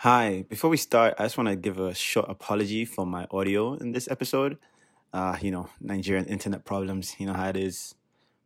Hi, 0.00 0.44
before 0.50 0.68
we 0.68 0.76
start, 0.76 1.14
I 1.18 1.22
just 1.22 1.38
want 1.38 1.48
to 1.48 1.56
give 1.56 1.78
a 1.78 1.94
short 1.94 2.28
apology 2.28 2.84
for 2.84 3.06
my 3.06 3.26
audio 3.30 3.76
in 3.76 3.92
this 3.92 4.08
episode. 4.10 4.58
Uh, 5.10 5.38
you 5.40 5.50
know, 5.50 5.70
Nigerian 5.80 6.26
internet 6.26 6.66
problems, 6.66 7.16
you 7.18 7.26
know 7.26 7.32
how 7.32 7.48
it 7.48 7.56
is. 7.56 7.94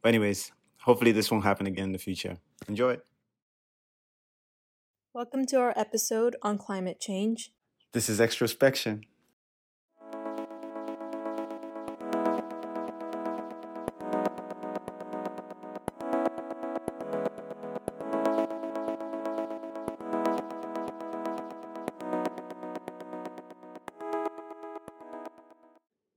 But, 0.00 0.10
anyways, 0.10 0.52
hopefully 0.82 1.10
this 1.10 1.28
won't 1.28 1.42
happen 1.42 1.66
again 1.66 1.86
in 1.86 1.92
the 1.92 1.98
future. 1.98 2.38
Enjoy. 2.68 2.98
Welcome 5.12 5.44
to 5.46 5.56
our 5.56 5.76
episode 5.76 6.36
on 6.40 6.56
climate 6.56 7.00
change. 7.00 7.50
This 7.90 8.08
is 8.08 8.20
Extrospection. 8.20 9.02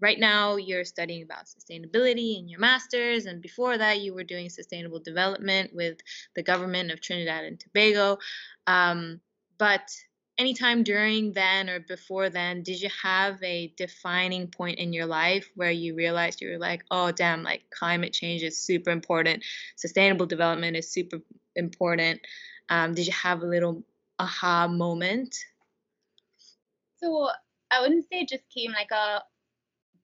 Right 0.04 0.20
now 0.20 0.58
you're 0.58 0.84
studying 0.84 1.24
about 1.24 1.46
sustainability 1.46 2.38
in 2.38 2.50
your 2.50 2.60
master's 2.60 3.26
and 3.26 3.42
before 3.42 3.78
that 3.78 4.02
you 4.02 4.14
were 4.14 4.26
doing 4.26 4.50
sustainable 4.50 5.00
development 5.00 5.72
with 5.74 5.98
the 6.36 6.44
government 6.44 6.92
of 6.92 7.00
trinidad 7.00 7.46
and 7.46 7.58
tobago. 7.58 8.18
Um, 8.68 9.22
but 9.58 9.90
anytime 10.38 10.84
during 10.84 11.32
then 11.32 11.70
or 11.70 11.80
before 11.80 12.30
then 12.30 12.64
did 12.64 12.82
you 12.82 12.90
have 13.02 13.42
a 13.44 13.74
defining 13.78 14.48
point 14.48 14.78
in 14.78 14.92
your 14.92 15.06
life 15.06 15.50
where 15.56 15.72
you 15.72 15.96
realized 15.96 16.42
you 16.42 16.50
were 16.50 16.58
like 16.58 16.84
oh 16.92 17.12
damn 17.12 17.42
like 17.44 17.64
climate 17.70 18.12
change 18.12 18.44
is 18.44 18.60
super 18.60 18.92
important. 18.92 19.42
Sustainable 19.78 20.26
development 20.26 20.76
is 20.76 20.92
super 20.92 21.20
important. 21.56 22.20
Um, 22.68 22.94
did 22.94 23.08
you 23.08 23.14
have 23.14 23.42
a 23.42 23.46
little 23.46 23.84
aha 24.20 24.68
moment? 24.68 25.34
So 26.98 27.30
i 27.72 27.82
wouldn't 27.82 28.04
say 28.04 28.20
it 28.20 28.30
just 28.30 28.48
came 28.54 28.72
like 28.72 28.92
a 28.92 29.23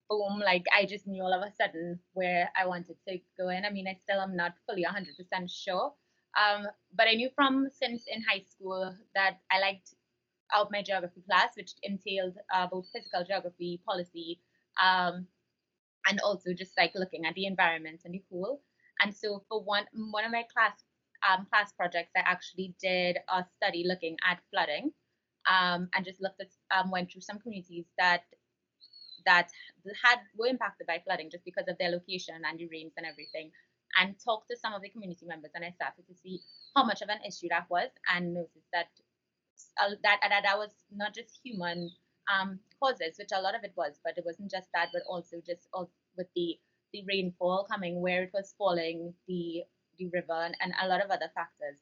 boom, 0.10 0.40
like 0.40 0.66
I 0.76 0.86
just 0.86 1.08
knew 1.08 1.24
all 1.24 1.34
of 1.34 1.42
a 1.42 1.54
sudden 1.56 2.00
where 2.14 2.50
I 2.60 2.66
wanted 2.66 2.98
to 3.08 3.20
go 3.38 3.50
in. 3.50 3.66
I 3.66 3.70
mean, 3.70 3.88
I 3.88 3.94
still 3.94 4.20
am 4.22 4.36
not 4.36 4.54
fully 4.68 4.84
100% 4.84 5.50
sure. 5.50 5.94
Um, 6.38 6.68
but 6.96 7.08
I 7.08 7.16
knew 7.16 7.30
from 7.36 7.68
since 7.72 8.04
in 8.08 8.22
high 8.22 8.44
school 8.48 8.96
that 9.16 9.38
I 9.52 9.60
liked 9.60 9.96
out 10.54 10.72
my 10.72 10.82
geography 10.82 11.22
class, 11.30 11.56
which 11.56 11.74
entailed 11.84 12.38
uh, 12.54 12.68
both 12.68 12.88
physical 12.94 13.24
geography, 13.24 13.82
policy, 13.86 14.40
um, 14.82 15.28
and 16.08 16.20
also 16.22 16.54
just 16.54 16.74
like 16.78 16.92
looking 16.96 17.26
at 17.26 17.36
the 17.36 17.46
environment 17.46 18.02
and 18.06 18.14
the 18.14 18.24
whole. 18.32 18.62
And 19.02 19.16
so 19.16 19.44
for 19.50 19.64
one 19.64 19.86
one 19.94 20.26
of 20.26 20.32
my 20.32 20.44
class 20.54 20.84
um, 21.28 21.46
class 21.52 21.72
projects, 21.74 22.12
I 22.16 22.22
actually 22.26 22.76
did 22.82 23.18
a 23.30 23.44
study 23.58 23.84
looking 23.88 24.18
at 24.30 24.40
flooding, 24.52 24.92
um, 25.50 25.90
and 25.94 26.06
just 26.06 26.22
looked 26.22 26.42
at 26.42 26.50
um, 26.76 26.92
went 26.92 27.12
through 27.12 27.22
some 27.22 27.40
communities 27.40 27.86
that 27.98 28.24
that 29.26 29.50
had 30.04 30.20
were 30.38 30.48
impacted 30.48 30.88
by 30.88 31.02
flooding 31.06 31.30
just 31.30 31.46
because 31.46 31.68
of 31.68 31.78
their 31.78 31.92
location 31.92 32.36
and 32.46 32.60
the 32.60 32.68
rains 32.68 32.94
and 32.98 33.06
everything 33.06 33.52
and 34.00 34.16
talked 34.24 34.50
to 34.50 34.58
some 34.58 34.74
of 34.74 34.82
the 34.82 34.90
community 34.90 35.26
members 35.26 35.52
and 35.56 35.66
I 35.66 35.72
started 35.72 36.06
to 36.08 36.16
see 36.16 36.42
how 36.76 36.84
much 36.86 37.02
of 37.02 37.10
an 37.10 37.20
issue 37.28 37.48
that 37.50 37.70
was 37.70 37.90
and 38.14 38.34
noticed 38.34 38.70
that 38.74 38.90
uh, 39.82 39.96
that, 40.04 40.20
that 40.22 40.44
that 40.44 40.58
was 40.58 40.72
not 40.92 41.14
just 41.14 41.40
human 41.44 41.92
um, 42.32 42.60
causes, 42.82 43.18
which 43.18 43.30
a 43.34 43.42
lot 43.42 43.56
of 43.56 43.64
it 43.64 43.74
was, 43.76 44.00
but 44.04 44.18
it 44.18 44.24
wasn't 44.26 44.52
just 44.52 44.70
that, 44.74 44.90
but 44.94 45.02
also 45.10 45.38
just 45.46 45.68
with 46.18 46.28
the 46.36 46.58
the 46.94 47.04
rainfall 47.08 47.68
coming 47.70 48.02
where 48.02 48.24
it 48.24 48.32
was 48.34 48.56
falling, 48.58 49.14
the 49.28 49.64
the 49.98 50.10
river 50.14 50.42
and, 50.46 50.56
and 50.62 50.74
a 50.82 50.88
lot 50.88 51.04
of 51.04 51.12
other 51.12 51.30
factors. 51.36 51.78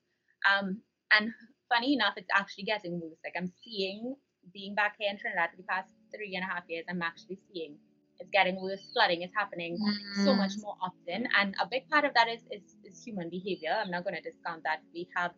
Um, 0.50 0.82
and 1.12 1.32
funny 1.70 1.94
enough, 1.94 2.14
it's 2.18 2.30
actually 2.34 2.66
getting 2.66 3.00
worse. 3.00 3.20
Like 3.24 3.36
I'm 3.38 3.52
seeing 3.64 4.16
being 4.54 4.76
back 4.76 4.96
here 5.00 5.10
in 5.12 5.18
Trinidad 5.18 5.52
for 5.52 5.58
the 5.58 5.64
past 5.64 5.90
three 6.14 6.36
and 6.36 6.44
a 6.44 6.48
half 6.48 6.64
years, 6.68 6.86
I'm 6.90 7.02
actually 7.02 7.40
seeing 7.52 7.76
it's 8.20 8.30
getting 8.32 8.62
worse. 8.62 8.82
Flooding 8.94 9.22
is 9.22 9.32
happening 9.36 9.78
mm. 9.78 10.26
so 10.26 10.34
much 10.34 10.54
more 10.60 10.76
often, 10.82 11.28
and 11.40 11.56
a 11.62 11.68
big 11.70 11.88
part 11.90 12.06
of 12.06 12.14
that 12.16 12.28
is, 12.28 12.42
is 12.52 12.76
is 12.84 13.04
human 13.04 13.30
behavior. 13.30 13.76
I'm 13.80 13.92
not 13.92 14.04
going 14.04 14.16
to 14.16 14.22
discount 14.22 14.64
that. 14.64 14.82
We 14.94 15.08
have 15.16 15.32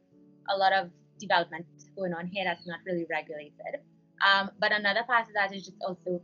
a 0.49 0.57
lot 0.57 0.73
of 0.73 0.89
development 1.19 1.65
going 1.95 2.13
on 2.13 2.27
here 2.27 2.45
that's 2.45 2.65
not 2.65 2.79
really 2.85 3.05
regulated. 3.09 3.83
Um, 4.25 4.51
but 4.59 4.71
another 4.71 5.03
part 5.03 5.27
of 5.27 5.33
that 5.33 5.53
is 5.53 5.65
just 5.65 5.77
also 5.85 6.21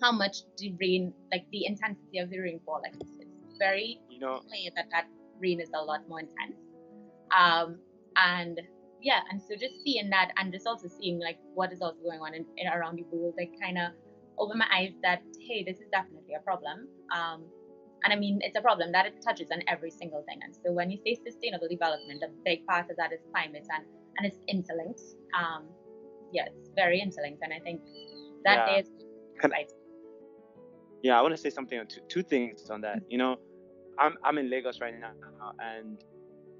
how 0.00 0.12
much 0.12 0.38
the 0.58 0.74
rain, 0.80 1.12
like 1.32 1.46
the 1.50 1.66
intensity 1.66 2.18
of 2.18 2.30
the 2.30 2.38
rainfall, 2.38 2.80
like 2.82 2.94
it's, 3.00 3.10
it's 3.20 3.58
very 3.58 4.00
you 4.08 4.20
know 4.20 4.40
clear 4.48 4.70
that 4.76 4.86
that 4.90 5.06
rain 5.40 5.60
is 5.60 5.70
a 5.74 5.82
lot 5.82 6.08
more 6.08 6.20
intense. 6.20 6.56
Um, 7.36 7.78
and 8.16 8.60
yeah, 9.02 9.20
and 9.30 9.40
so 9.40 9.54
just 9.54 9.82
seeing 9.82 10.10
that 10.10 10.32
and 10.36 10.52
just 10.52 10.66
also 10.66 10.88
seeing 10.88 11.20
like 11.20 11.38
what 11.54 11.72
is 11.72 11.80
also 11.80 11.98
going 12.02 12.20
on 12.20 12.34
in, 12.34 12.44
in 12.56 12.68
around 12.68 12.96
the 12.96 13.04
world, 13.10 13.34
like 13.38 13.52
kind 13.60 13.78
of 13.78 13.92
opened 14.38 14.58
my 14.58 14.66
eyes 14.74 14.92
that 15.02 15.22
hey, 15.40 15.64
this 15.64 15.78
is 15.78 15.88
definitely 15.92 16.34
a 16.34 16.42
problem. 16.42 16.88
Um, 17.14 17.44
and 18.04 18.12
I 18.12 18.16
mean, 18.16 18.40
it's 18.42 18.56
a 18.56 18.60
problem 18.60 18.92
that 18.92 19.06
it 19.06 19.14
touches 19.22 19.50
on 19.50 19.62
every 19.68 19.90
single 19.90 20.22
thing. 20.28 20.38
And 20.42 20.54
so 20.54 20.72
when 20.72 20.90
you 20.90 20.98
say 21.04 21.18
sustainable 21.24 21.68
development, 21.68 22.22
a 22.22 22.28
big 22.44 22.66
part 22.66 22.90
of 22.90 22.96
that 22.96 23.12
is 23.12 23.20
climate 23.32 23.66
and 23.74 23.84
and 24.18 24.26
it's 24.26 24.38
interlinked. 24.48 25.00
Um, 25.38 25.64
yeah, 26.32 26.44
it's 26.46 26.70
very 26.74 27.00
interlinked, 27.00 27.42
and 27.42 27.52
I 27.52 27.58
think 27.60 27.80
that 28.44 28.68
yeah. 28.68 28.78
is 28.78 28.90
right. 29.44 29.70
Yeah, 31.02 31.18
I 31.18 31.22
want 31.22 31.34
to 31.34 31.40
say 31.40 31.50
something 31.50 31.78
on 31.78 31.86
two, 31.86 32.00
two 32.08 32.22
things 32.22 32.70
on 32.70 32.80
that. 32.80 33.00
You 33.08 33.18
know, 33.18 33.36
I'm 33.98 34.16
I'm 34.24 34.38
in 34.38 34.50
Lagos 34.50 34.80
right 34.80 34.94
now, 34.98 35.12
and 35.58 36.02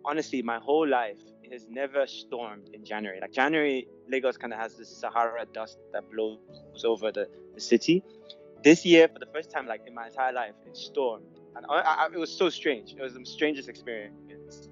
honestly, 0.06 0.40
my 0.42 0.58
whole 0.58 0.86
life 0.86 1.18
has 1.52 1.66
never 1.68 2.06
stormed 2.06 2.70
in 2.72 2.84
January. 2.84 3.20
Like 3.20 3.32
January, 3.32 3.86
Lagos 4.08 4.36
kind 4.36 4.52
of 4.52 4.58
has 4.58 4.76
this 4.76 4.88
Sahara 4.88 5.44
dust 5.52 5.78
that 5.92 6.10
blows 6.10 6.38
over 6.84 7.12
the, 7.12 7.28
the 7.54 7.60
city. 7.60 8.02
This 8.62 8.84
year, 8.84 9.08
for 9.08 9.18
the 9.18 9.26
first 9.26 9.50
time, 9.50 9.66
like 9.66 9.82
in 9.86 9.94
my 9.94 10.06
entire 10.06 10.32
life, 10.32 10.54
it 10.66 10.76
stormed, 10.76 11.26
and 11.54 11.66
I, 11.68 11.80
I, 11.80 12.06
it 12.12 12.18
was 12.18 12.30
so 12.30 12.48
strange. 12.48 12.92
It 12.92 13.00
was 13.00 13.14
the 13.14 13.24
strangest 13.24 13.68
experience. 13.68 14.68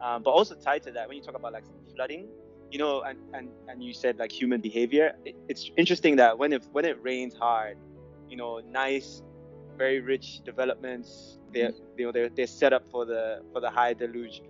Um, 0.00 0.22
but 0.22 0.30
also 0.30 0.54
tied 0.54 0.82
to 0.84 0.92
that, 0.92 1.08
when 1.08 1.16
you 1.16 1.22
talk 1.22 1.36
about 1.36 1.52
like 1.52 1.64
flooding, 1.94 2.28
you 2.70 2.78
know, 2.78 3.02
and, 3.02 3.18
and, 3.32 3.48
and 3.68 3.82
you 3.82 3.92
said 3.94 4.18
like 4.18 4.32
human 4.32 4.60
behavior, 4.60 5.14
it, 5.24 5.36
it's 5.48 5.70
interesting 5.76 6.16
that 6.16 6.38
when 6.38 6.52
it 6.52 6.66
when 6.72 6.84
it 6.84 7.02
rains 7.02 7.34
hard, 7.34 7.76
you 8.28 8.36
know, 8.36 8.60
nice, 8.70 9.22
very 9.76 10.00
rich 10.00 10.40
developments, 10.44 11.38
they're 11.52 11.72
you 11.96 12.06
know 12.06 12.12
they're, 12.12 12.28
they're 12.28 12.46
set 12.46 12.72
up 12.72 12.86
for 12.90 13.04
the 13.04 13.42
for 13.52 13.60
the 13.60 13.70
high 13.70 13.94
deluge 13.94 14.42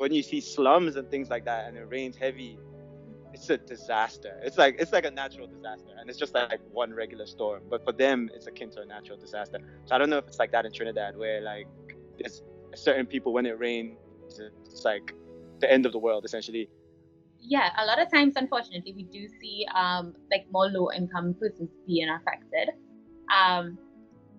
when 0.00 0.14
you 0.14 0.22
see 0.22 0.40
slums 0.40 0.96
and 0.96 1.10
things 1.10 1.28
like 1.28 1.44
that 1.44 1.68
and 1.68 1.76
it 1.76 1.86
rains 1.90 2.16
heavy 2.16 2.58
it's 3.32 3.48
a 3.48 3.58
disaster. 3.58 4.40
It's 4.42 4.58
like 4.58 4.76
it's 4.78 4.92
like 4.92 5.04
a 5.04 5.10
natural 5.10 5.46
disaster 5.46 5.92
and 5.98 6.10
it's 6.10 6.18
just 6.18 6.34
like 6.34 6.60
one 6.72 6.92
regular 6.92 7.26
storm. 7.26 7.62
But 7.70 7.84
for 7.84 7.92
them 7.92 8.28
it's 8.34 8.46
akin 8.48 8.70
to 8.70 8.80
a 8.80 8.86
natural 8.86 9.18
disaster. 9.18 9.58
So 9.84 9.94
i 9.94 9.98
don't 9.98 10.10
know 10.10 10.18
if 10.18 10.26
it's 10.26 10.38
like 10.38 10.52
that 10.52 10.64
in 10.66 10.72
trinidad 10.72 11.16
where 11.16 11.40
like 11.40 11.68
there's 12.18 12.42
certain 12.74 13.06
people 13.06 13.32
when 13.32 13.46
it 13.46 13.58
rains 13.58 13.96
it's 14.72 14.84
like 14.84 15.14
the 15.60 15.70
end 15.70 15.86
of 15.86 15.92
the 15.92 15.98
world 15.98 16.24
essentially. 16.24 16.68
Yeah 17.40 17.70
a 17.78 17.84
lot 17.84 18.00
of 18.00 18.10
times 18.10 18.34
unfortunately 18.36 18.94
we 18.96 19.04
do 19.04 19.28
see 19.40 19.66
um 19.74 20.14
like 20.30 20.46
more 20.50 20.68
low 20.68 20.90
income 20.90 21.34
persons 21.38 21.70
being 21.86 22.08
affected. 22.08 22.70
Um 23.38 23.78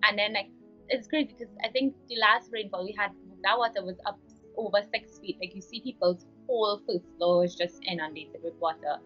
and 0.04 0.18
then 0.18 0.34
like 0.34 0.50
it's 0.88 1.06
crazy 1.08 1.34
because 1.38 1.54
i 1.64 1.68
think 1.68 1.94
the 2.08 2.16
last 2.20 2.50
rainfall 2.52 2.84
we 2.84 2.94
had 2.98 3.12
that 3.44 3.56
water 3.56 3.82
was 3.84 3.96
up 4.04 4.18
over 4.66 4.86
six 4.92 5.18
feet. 5.18 5.38
Like 5.40 5.54
you 5.54 5.60
see 5.60 5.80
people's 5.80 6.26
whole 6.46 6.80
first 6.86 7.04
floor 7.16 7.44
is 7.44 7.54
just 7.54 7.82
inundated 7.86 8.42
with 8.42 8.54
water. 8.60 8.98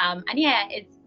Um, 0.00 0.24
and 0.28 0.38
yeah, 0.38 0.66
it's 0.70 0.98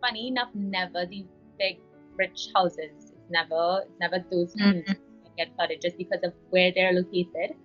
funny 0.00 0.28
enough, 0.28 0.48
never 0.54 1.06
the 1.06 1.24
big 1.58 1.78
rich 2.16 2.48
houses. 2.54 3.12
It's 3.12 3.30
never, 3.30 3.82
it's 3.84 3.98
never 4.00 4.24
those 4.30 4.54
mm-hmm. 4.54 4.92
get 5.36 5.54
flooded 5.56 5.80
just 5.80 5.96
because 5.96 6.20
of 6.22 6.32
where 6.50 6.72
they're 6.74 6.92
located. 6.92 7.56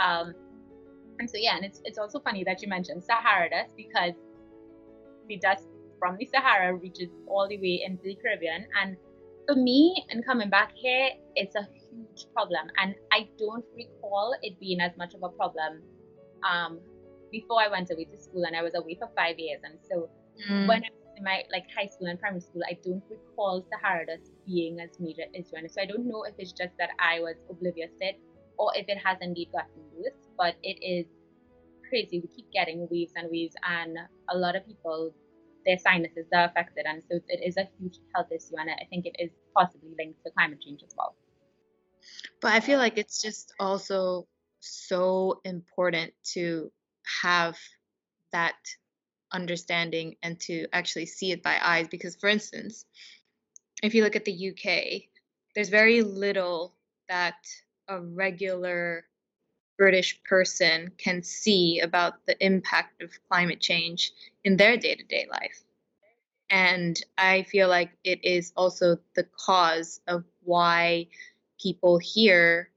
Um, 0.00 0.34
and 1.18 1.28
so 1.28 1.36
yeah, 1.36 1.56
and 1.56 1.64
it's 1.64 1.80
it's 1.84 1.98
also 1.98 2.18
funny 2.18 2.42
that 2.44 2.62
you 2.62 2.68
mentioned 2.68 3.04
Sahara 3.04 3.50
dust 3.50 3.76
because 3.76 4.14
the 5.28 5.36
dust 5.36 5.66
from 5.98 6.16
the 6.16 6.26
Sahara 6.26 6.74
reaches 6.74 7.10
all 7.28 7.46
the 7.48 7.58
way 7.58 7.84
into 7.86 8.02
the 8.04 8.16
Caribbean. 8.16 8.66
And 8.82 8.96
for 9.46 9.54
me, 9.54 10.04
and 10.10 10.24
coming 10.24 10.50
back 10.50 10.72
here, 10.74 11.10
it's 11.36 11.54
a 11.54 11.68
huge 11.94 12.26
problem. 12.34 12.68
And 12.80 12.94
I 13.12 13.28
don't 13.38 13.64
recall 13.76 14.34
it 14.42 14.58
being 14.58 14.80
as 14.80 14.92
much 14.96 15.14
of 15.14 15.22
a 15.22 15.28
problem 15.28 15.82
um, 16.48 16.80
before 17.30 17.60
I 17.62 17.68
went 17.68 17.90
away 17.90 18.04
to 18.04 18.18
school, 18.20 18.44
and 18.44 18.56
I 18.56 18.62
was 18.62 18.74
away 18.74 18.96
for 18.98 19.08
five 19.16 19.38
years. 19.38 19.60
And 19.64 19.78
so 19.88 20.08
mm. 20.50 20.68
when 20.68 20.84
I 20.84 20.90
was 20.90 21.14
in 21.16 21.24
my 21.24 21.42
like 21.52 21.66
high 21.76 21.86
school 21.86 22.08
and 22.08 22.18
primary 22.20 22.40
school, 22.40 22.62
I 22.68 22.78
don't 22.84 23.02
recall 23.10 23.64
Sahara 23.70 24.06
dust 24.06 24.32
being 24.46 24.80
as 24.80 24.90
major 24.98 25.24
issue. 25.34 25.56
And 25.56 25.70
so 25.70 25.80
I 25.80 25.86
don't 25.86 26.06
know 26.06 26.24
if 26.24 26.34
it's 26.38 26.52
just 26.52 26.72
that 26.78 26.90
I 26.98 27.20
was 27.20 27.36
oblivious 27.50 27.90
to 28.00 28.06
it, 28.08 28.20
or 28.58 28.72
if 28.74 28.86
it 28.88 28.98
has 28.98 29.18
indeed 29.20 29.50
gotten 29.52 29.82
worse. 29.96 30.28
But 30.36 30.56
it 30.62 30.78
is 30.82 31.06
crazy. 31.88 32.20
We 32.20 32.28
keep 32.28 32.50
getting 32.52 32.88
waves 32.90 33.12
and 33.16 33.28
waves, 33.30 33.54
and 33.68 33.96
a 34.30 34.36
lot 34.36 34.56
of 34.56 34.66
people 34.66 35.14
their 35.64 35.78
sinuses 35.78 36.26
are 36.34 36.46
affected, 36.46 36.86
and 36.86 37.02
so 37.08 37.20
it 37.28 37.40
is 37.46 37.56
a 37.56 37.68
huge 37.78 37.98
health 38.14 38.26
issue, 38.32 38.56
and 38.58 38.68
I 38.68 38.84
think 38.90 39.06
it 39.06 39.14
is 39.18 39.30
possibly 39.54 39.90
linked 39.96 40.24
to 40.24 40.32
climate 40.32 40.60
change 40.60 40.82
as 40.82 40.92
well. 40.98 41.14
But 42.42 42.52
I 42.52 42.60
feel 42.60 42.78
like 42.78 42.98
it's 42.98 43.22
just 43.22 43.54
also 43.60 44.26
so 44.58 45.40
important 45.44 46.12
to 46.34 46.72
have 47.22 47.56
that 48.32 48.56
understanding 49.32 50.16
and 50.22 50.38
to 50.40 50.66
actually 50.72 51.06
see 51.06 51.30
it 51.30 51.42
by 51.42 51.56
eyes. 51.62 51.86
Because, 51.88 52.16
for 52.16 52.28
instance, 52.28 52.84
if 53.82 53.94
you 53.94 54.02
look 54.02 54.16
at 54.16 54.24
the 54.24 54.50
UK, 54.50 55.04
there's 55.54 55.68
very 55.68 56.02
little 56.02 56.74
that 57.08 57.46
a 57.88 58.00
regular 58.00 59.04
British 59.78 60.20
person 60.24 60.90
can 60.98 61.22
see 61.22 61.80
about 61.80 62.26
the 62.26 62.36
impact 62.44 63.02
of 63.02 63.10
climate 63.28 63.60
change 63.60 64.12
in 64.44 64.56
their 64.56 64.76
day 64.76 64.96
to 64.96 65.04
day 65.04 65.26
life. 65.30 65.62
And 66.50 67.00
I 67.16 67.44
feel 67.44 67.68
like 67.68 67.92
it 68.04 68.24
is 68.24 68.52
also 68.56 68.98
the 69.14 69.26
cause 69.38 70.00
of 70.06 70.24
why 70.42 71.06
people 71.62 71.98
here 71.98 72.70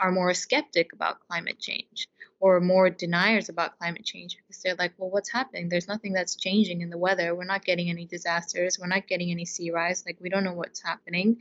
are 0.00 0.10
more 0.10 0.34
skeptic 0.34 0.92
about 0.92 1.20
climate 1.28 1.58
change 1.60 2.08
or 2.40 2.60
more 2.60 2.90
deniers 2.90 3.48
about 3.48 3.78
climate 3.78 4.04
change 4.04 4.36
because 4.36 4.60
they're 4.60 4.74
like, 4.74 4.92
well, 4.98 5.10
what's 5.10 5.32
happening? 5.32 5.68
There's 5.68 5.88
nothing 5.88 6.12
that's 6.12 6.36
changing 6.36 6.82
in 6.82 6.90
the 6.90 6.98
weather. 6.98 7.34
We're 7.34 7.44
not 7.44 7.64
getting 7.64 7.88
any 7.88 8.04
disasters. 8.04 8.78
We're 8.78 8.86
not 8.86 9.06
getting 9.06 9.30
any 9.30 9.46
sea 9.46 9.70
rise. 9.70 10.04
Like, 10.04 10.18
we 10.20 10.28
don't 10.28 10.44
know 10.44 10.52
what's 10.52 10.82
happening. 10.82 11.38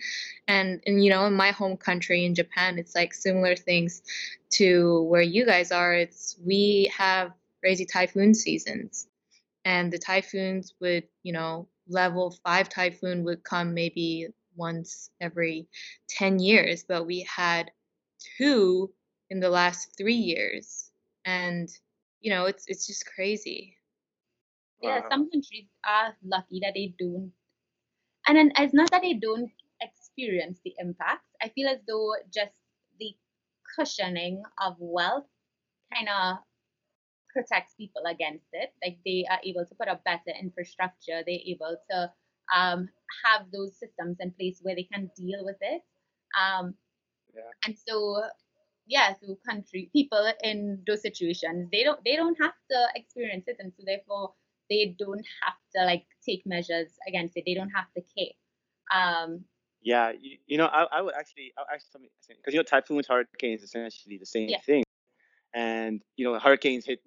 And, 0.48 0.82
and 0.86 1.04
you 1.04 1.10
know, 1.10 1.26
in 1.26 1.34
my 1.34 1.52
home 1.52 1.76
country, 1.76 2.24
in 2.26 2.36
Japan, 2.36 2.78
it's 2.78 2.96
like 2.96 3.14
similar 3.14 3.56
things 3.56 4.02
to 4.52 5.04
where 5.04 5.22
you 5.22 5.46
guys 5.46 5.72
are. 5.72 5.94
It's 5.94 6.38
we 6.42 6.90
have 6.96 7.34
crazy 7.60 7.86
typhoon 7.86 8.34
seasons. 8.34 9.08
And 9.66 9.92
the 9.92 10.00
typhoons 10.00 10.74
would, 10.80 11.04
you 11.24 11.34
know, 11.34 11.68
level 11.88 12.36
five 12.46 12.70
typhoon 12.70 13.24
would 13.26 13.44
come 13.44 13.74
maybe 13.74 14.28
once 14.56 15.10
every 15.22 15.68
10 16.10 16.40
years, 16.40 16.84
but 16.88 17.06
we 17.06 17.28
had 17.30 17.72
two 18.38 18.92
in 19.30 19.40
the 19.40 19.50
last 19.50 19.96
three 19.98 20.16
years. 20.16 20.92
And 21.26 21.70
you 22.22 22.32
know 22.32 22.46
it's 22.46 22.66
it's 22.68 22.88
just 22.88 23.06
crazy. 23.06 23.78
Yeah 24.82 25.02
some 25.10 25.30
countries 25.30 25.68
are 25.86 26.16
lucky 26.24 26.60
that 26.62 26.74
they 26.76 26.94
don't 27.00 27.32
and 28.28 28.38
then 28.38 28.52
it's 28.58 28.74
not 28.74 28.92
that 28.92 29.02
they 29.02 29.14
don't 29.14 29.50
experience 29.82 30.60
the 30.64 30.74
impacts 30.80 31.28
i 31.42 31.50
feel 31.50 31.68
as 31.68 31.80
though 31.88 32.14
just 32.34 32.56
the 33.00 33.16
cushioning 33.76 34.44
of 34.62 34.76
wealth 34.80 35.28
kind 35.94 36.08
of 36.10 36.38
protects 37.34 37.74
people 37.76 38.04
against 38.06 38.46
it. 38.54 38.72
Like 38.84 39.00
they 39.06 39.26
are 39.30 39.40
able 39.44 39.66
to 39.66 39.76
put 39.76 39.88
up 39.88 40.04
better 40.04 40.32
infrastructure 40.40 41.24
they're 41.26 41.48
able 41.48 41.76
to 41.90 42.12
um, 42.54 42.90
have 43.26 43.52
those 43.52 43.78
systems 43.78 44.18
in 44.20 44.32
place 44.32 44.60
where 44.62 44.76
they 44.76 44.88
can 44.92 45.10
deal 45.16 45.44
with 45.46 45.58
it. 45.62 45.82
Um, 46.40 46.74
yeah. 47.36 47.42
and 47.66 47.76
so 47.88 48.24
yeah 48.86 49.14
so 49.14 49.38
country 49.48 49.90
people 49.94 50.32
in 50.44 50.84
those 50.86 51.02
situations 51.02 51.70
they 51.72 51.84
don't 51.84 52.04
they 52.04 52.16
don't 52.16 52.38
have 52.42 52.54
to 52.72 52.88
experience 52.96 53.46
it. 53.48 53.58
And 53.60 53.72
so 53.78 53.84
therefore 53.86 54.34
they 54.70 54.96
don't 54.98 55.26
have 55.44 55.56
to 55.76 55.86
like 55.86 56.06
take 56.26 56.44
measures 56.46 56.92
against 57.08 57.38
it. 57.38 57.44
They 57.46 57.54
don't 57.54 57.70
have 57.70 57.92
to 57.96 58.02
care. 58.02 58.34
Um 58.94 59.46
yeah 59.82 60.12
you, 60.20 60.38
you 60.48 60.58
know 60.58 60.66
I, 60.66 60.86
I 60.92 61.02
would 61.02 61.14
actually 61.16 61.54
I 61.58 61.74
actually 61.74 62.10
because 62.28 62.54
you 62.54 62.60
know 62.60 62.64
typhoons 62.64 63.08
hurricanes 63.08 63.64
essentially 63.64 64.18
the 64.18 64.26
same 64.26 64.50
yeah. 64.50 64.62
thing. 64.66 64.84
And 65.54 66.02
you 66.18 66.26
know 66.26 66.40
hurricanes 66.40 66.86
hit 66.86 67.00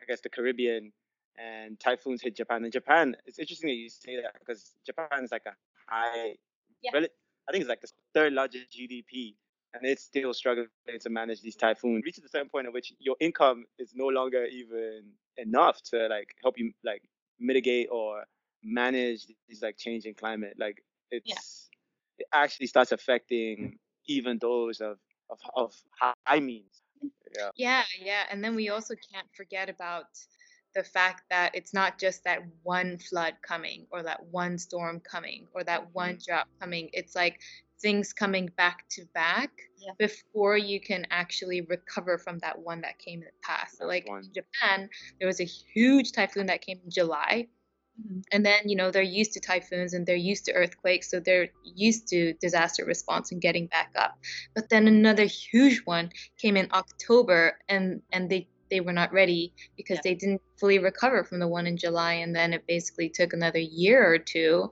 i 0.00 0.04
guess 0.06 0.22
the 0.22 0.30
caribbean 0.30 0.92
and 1.38 1.78
typhoons 1.80 2.22
hit 2.22 2.36
japan 2.36 2.64
and 2.64 2.72
japan 2.72 3.16
it's 3.26 3.38
interesting 3.38 3.68
that 3.68 3.74
you 3.74 3.88
say 3.88 4.16
that 4.16 4.32
because 4.38 4.72
japan 4.84 5.24
is 5.24 5.32
like 5.32 5.46
a 5.46 5.54
high 5.88 6.34
yeah. 6.82 6.90
i 6.94 7.52
think 7.52 7.62
it's 7.62 7.68
like 7.68 7.80
the 7.80 7.88
third 8.14 8.32
largest 8.32 8.66
gdp 8.70 9.34
and 9.74 9.86
it's 9.86 10.02
still 10.02 10.34
struggling 10.34 10.68
to 11.00 11.10
manage 11.10 11.42
these 11.42 11.56
typhoons. 11.56 12.02
Reaches 12.04 12.24
a 12.24 12.28
certain 12.28 12.48
point 12.48 12.66
at 12.66 12.72
which 12.72 12.92
your 12.98 13.16
income 13.20 13.64
is 13.78 13.92
no 13.94 14.06
longer 14.06 14.44
even 14.46 15.12
enough 15.36 15.80
to 15.90 16.08
like 16.08 16.34
help 16.42 16.58
you 16.58 16.72
like 16.84 17.02
mitigate 17.38 17.88
or 17.90 18.24
manage 18.62 19.26
these 19.48 19.62
like 19.62 19.76
changing 19.76 20.14
climate. 20.14 20.54
Like 20.58 20.82
it's 21.10 21.26
yeah. 21.26 22.24
it 22.24 22.26
actually 22.32 22.66
starts 22.66 22.92
affecting 22.92 23.78
even 24.06 24.38
those 24.40 24.80
of 24.80 24.98
of 25.30 25.38
of 25.54 25.74
high 26.26 26.40
means. 26.40 26.82
Yeah. 27.36 27.50
Yeah, 27.54 27.82
yeah, 28.02 28.22
and 28.30 28.42
then 28.42 28.56
we 28.56 28.70
also 28.70 28.94
can't 29.12 29.28
forget 29.36 29.68
about 29.68 30.06
the 30.74 30.84
fact 30.84 31.22
that 31.30 31.54
it's 31.54 31.74
not 31.74 31.98
just 31.98 32.24
that 32.24 32.42
one 32.62 32.98
flood 32.98 33.34
coming 33.42 33.86
or 33.90 34.02
that 34.02 34.24
one 34.30 34.58
storm 34.58 35.00
coming 35.00 35.46
or 35.52 35.64
that 35.64 35.94
one 35.94 36.16
mm-hmm. 36.16 36.60
coming. 36.60 36.90
It's 36.92 37.14
like 37.14 37.40
things 37.80 38.12
coming 38.12 38.50
back 38.56 38.84
to 38.90 39.04
back 39.14 39.50
yeah. 39.78 39.92
before 39.98 40.56
you 40.56 40.80
can 40.80 41.06
actually 41.10 41.62
recover 41.62 42.18
from 42.18 42.38
that 42.40 42.58
one 42.58 42.82
that 42.82 42.98
came 42.98 43.20
in 43.20 43.26
the 43.26 43.42
past. 43.42 43.78
So, 43.78 43.86
like 43.86 44.06
in 44.06 44.22
Japan, 44.34 44.88
there 45.18 45.26
was 45.26 45.40
a 45.40 45.44
huge 45.44 46.12
typhoon 46.12 46.46
that 46.46 46.60
came 46.60 46.78
in 46.84 46.90
July. 46.90 47.48
Mm-hmm. 48.00 48.20
And 48.32 48.46
then, 48.46 48.68
you 48.68 48.76
know, 48.76 48.90
they're 48.90 49.02
used 49.02 49.32
to 49.32 49.40
typhoons 49.40 49.94
and 49.94 50.06
they're 50.06 50.16
used 50.16 50.44
to 50.46 50.52
earthquakes. 50.52 51.10
So 51.10 51.20
they're 51.20 51.48
used 51.64 52.08
to 52.08 52.34
disaster 52.34 52.84
response 52.84 53.32
and 53.32 53.40
getting 53.40 53.66
back 53.66 53.90
up. 53.96 54.18
But 54.54 54.68
then 54.68 54.86
another 54.86 55.24
huge 55.24 55.82
one 55.84 56.10
came 56.38 56.56
in 56.56 56.68
October 56.72 57.58
and, 57.68 58.02
and 58.12 58.30
they, 58.30 58.48
they 58.70 58.80
were 58.80 58.92
not 58.92 59.12
ready 59.12 59.52
because 59.76 59.96
yeah. 59.96 60.02
they 60.04 60.14
didn't 60.14 60.42
fully 60.58 60.78
recover 60.78 61.24
from 61.24 61.40
the 61.40 61.48
one 61.48 61.66
in 61.66 61.76
July. 61.76 62.14
And 62.14 62.34
then 62.34 62.52
it 62.52 62.66
basically 62.66 63.08
took 63.08 63.32
another 63.32 63.58
year 63.58 64.06
or 64.12 64.18
two. 64.18 64.70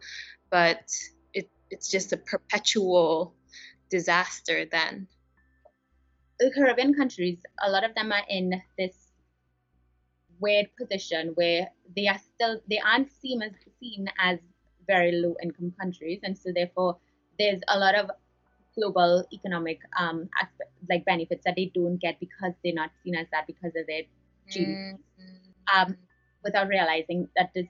But 0.50 0.90
it's 1.70 1.90
just 1.90 2.12
a 2.12 2.16
perpetual 2.16 3.34
disaster 3.90 4.64
then 4.70 5.06
the 6.38 6.50
caribbean 6.54 6.94
countries 6.94 7.38
a 7.64 7.70
lot 7.70 7.84
of 7.84 7.94
them 7.94 8.12
are 8.12 8.24
in 8.28 8.60
this 8.76 8.94
weird 10.40 10.66
position 10.78 11.32
where 11.34 11.68
they 11.96 12.06
are 12.06 12.18
still 12.34 12.60
they 12.68 12.78
aren't 12.78 13.10
seen 13.10 13.42
as 13.42 13.52
seen 13.80 14.08
as 14.18 14.38
very 14.86 15.12
low 15.12 15.34
income 15.42 15.72
countries 15.80 16.20
and 16.22 16.36
so 16.36 16.50
therefore 16.54 16.96
there's 17.38 17.60
a 17.68 17.78
lot 17.78 17.94
of 17.94 18.10
global 18.78 19.24
economic 19.32 19.80
um 19.98 20.28
aspect, 20.40 20.70
like 20.88 21.04
benefits 21.04 21.42
that 21.44 21.56
they 21.56 21.70
don't 21.74 21.98
get 21.98 22.18
because 22.20 22.52
they're 22.62 22.74
not 22.74 22.90
seen 23.02 23.14
as 23.14 23.26
that 23.32 23.46
because 23.46 23.72
of 23.76 23.86
their 23.86 24.02
GDP. 24.50 24.94
Mm-hmm. 24.94 24.94
Um, 25.76 25.96
without 26.44 26.68
realizing 26.68 27.28
that 27.36 27.50
there's 27.54 27.66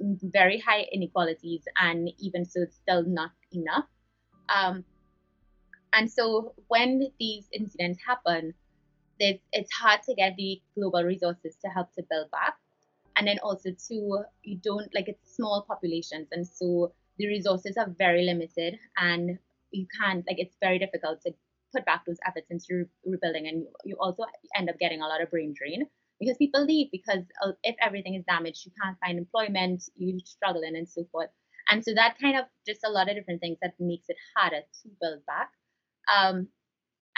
very 0.00 0.58
high 0.58 0.86
inequalities, 0.92 1.62
and 1.80 2.10
even 2.18 2.44
so, 2.44 2.62
it's 2.62 2.76
still 2.76 3.04
not 3.04 3.30
enough. 3.52 3.86
Um, 4.54 4.84
and 5.92 6.10
so, 6.10 6.54
when 6.68 7.08
these 7.18 7.48
incidents 7.52 7.98
happen, 8.06 8.54
it's, 9.18 9.42
it's 9.52 9.72
hard 9.72 10.02
to 10.02 10.14
get 10.14 10.36
the 10.36 10.60
global 10.78 11.02
resources 11.02 11.56
to 11.64 11.70
help 11.70 11.92
to 11.94 12.02
build 12.10 12.30
back. 12.30 12.54
And 13.16 13.26
then 13.26 13.38
also, 13.42 13.70
too, 13.70 14.24
you 14.42 14.58
don't 14.62 14.94
like 14.94 15.08
it's 15.08 15.34
small 15.34 15.64
populations, 15.66 16.28
and 16.32 16.46
so 16.46 16.92
the 17.18 17.26
resources 17.26 17.76
are 17.78 17.88
very 17.98 18.24
limited, 18.24 18.78
and 18.98 19.38
you 19.70 19.86
can't 20.00 20.24
like 20.26 20.38
it's 20.38 20.56
very 20.60 20.78
difficult 20.78 21.20
to 21.22 21.32
put 21.74 21.84
back 21.84 22.04
those 22.06 22.18
efforts 22.26 22.46
into 22.50 22.66
re- 22.70 22.84
rebuilding, 23.04 23.46
and 23.48 23.66
you, 23.84 23.96
also 24.00 24.24
end 24.56 24.70
up 24.70 24.78
getting 24.78 25.00
a 25.00 25.06
lot 25.06 25.22
of 25.22 25.30
brain 25.30 25.54
drain 25.56 25.86
because 26.20 26.36
people 26.36 26.64
leave 26.64 26.88
because 26.90 27.20
if 27.62 27.76
everything 27.80 28.14
is 28.14 28.24
damaged, 28.26 28.64
you 28.64 28.72
can't 28.82 28.96
find 29.04 29.18
employment, 29.18 29.82
you 29.96 30.18
struggle 30.24 30.62
and 30.62 30.88
so 30.88 31.04
forth. 31.12 31.30
And 31.70 31.84
so 31.84 31.92
that 31.94 32.16
kind 32.20 32.38
of 32.38 32.44
just 32.66 32.80
a 32.84 32.90
lot 32.90 33.08
of 33.08 33.16
different 33.16 33.40
things 33.40 33.58
that 33.60 33.74
makes 33.80 34.06
it 34.08 34.16
harder 34.36 34.60
to 34.60 34.88
build 35.00 35.26
back. 35.26 35.50
Um, 36.14 36.48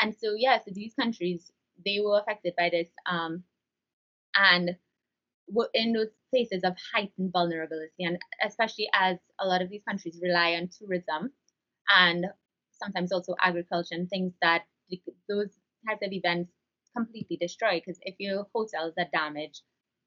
and 0.00 0.14
so 0.18 0.34
yeah, 0.36 0.58
so 0.58 0.72
these 0.72 0.94
countries 0.94 1.50
they 1.84 2.00
were 2.00 2.18
affected 2.18 2.54
by 2.56 2.70
this, 2.70 2.88
um, 3.08 3.44
and 4.34 4.76
were 5.48 5.70
in 5.74 5.92
those 5.92 6.08
places 6.30 6.62
of 6.64 6.74
heightened 6.92 7.32
vulnerability, 7.32 8.04
and 8.04 8.18
especially 8.44 8.88
as 8.92 9.16
a 9.40 9.46
lot 9.46 9.62
of 9.62 9.70
these 9.70 9.82
countries 9.88 10.18
rely 10.22 10.54
on 10.54 10.68
tourism 10.68 11.32
and 11.96 12.26
sometimes 12.72 13.12
also 13.12 13.34
agriculture 13.40 13.94
and 13.94 14.08
things 14.08 14.32
that 14.40 14.62
those 15.28 15.50
types 15.86 16.02
of 16.02 16.12
events 16.12 16.50
completely 16.96 17.36
destroy. 17.36 17.80
because 17.80 17.98
if 18.02 18.14
your 18.18 18.46
hotels 18.54 18.94
are 18.98 19.06
damaged, 19.12 19.62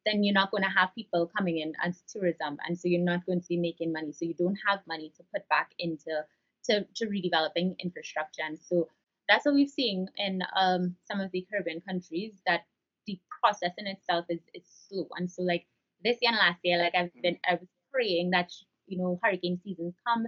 then 0.05 0.23
you're 0.23 0.33
not 0.33 0.51
going 0.51 0.63
to 0.63 0.69
have 0.69 0.89
people 0.95 1.29
coming 1.37 1.59
in 1.59 1.73
as 1.83 2.01
tourism, 2.11 2.57
and 2.67 2.77
so 2.77 2.87
you're 2.87 3.01
not 3.01 3.25
going 3.25 3.39
to 3.39 3.47
be 3.47 3.57
making 3.57 3.93
money. 3.93 4.11
So 4.11 4.25
you 4.25 4.33
don't 4.33 4.57
have 4.67 4.79
money 4.87 5.13
to 5.17 5.23
put 5.33 5.47
back 5.47 5.71
into 5.77 6.25
to, 6.65 6.85
to 6.95 7.05
redeveloping 7.05 7.77
infrastructure, 7.79 8.41
and 8.43 8.59
so 8.59 8.87
that's 9.29 9.45
what 9.45 9.55
we've 9.55 9.69
seen 9.69 10.07
in 10.17 10.41
um, 10.55 10.95
some 11.05 11.21
of 11.21 11.31
the 11.31 11.45
Caribbean 11.49 11.81
countries 11.81 12.41
that 12.47 12.61
the 13.07 13.19
process 13.41 13.71
in 13.77 13.87
itself 13.87 14.25
is 14.29 14.41
is 14.53 14.63
slow, 14.87 15.07
and 15.17 15.29
so 15.29 15.43
like 15.43 15.65
this 16.03 16.17
year 16.21 16.31
and 16.31 16.39
last 16.39 16.59
year, 16.63 16.79
like 16.79 16.95
I've 16.95 17.13
been 17.21 17.37
I 17.47 17.55
was 17.55 17.69
praying 17.93 18.31
that 18.31 18.51
you 18.87 18.97
know 18.97 19.19
hurricane 19.21 19.59
seasons 19.63 19.93
come, 20.07 20.27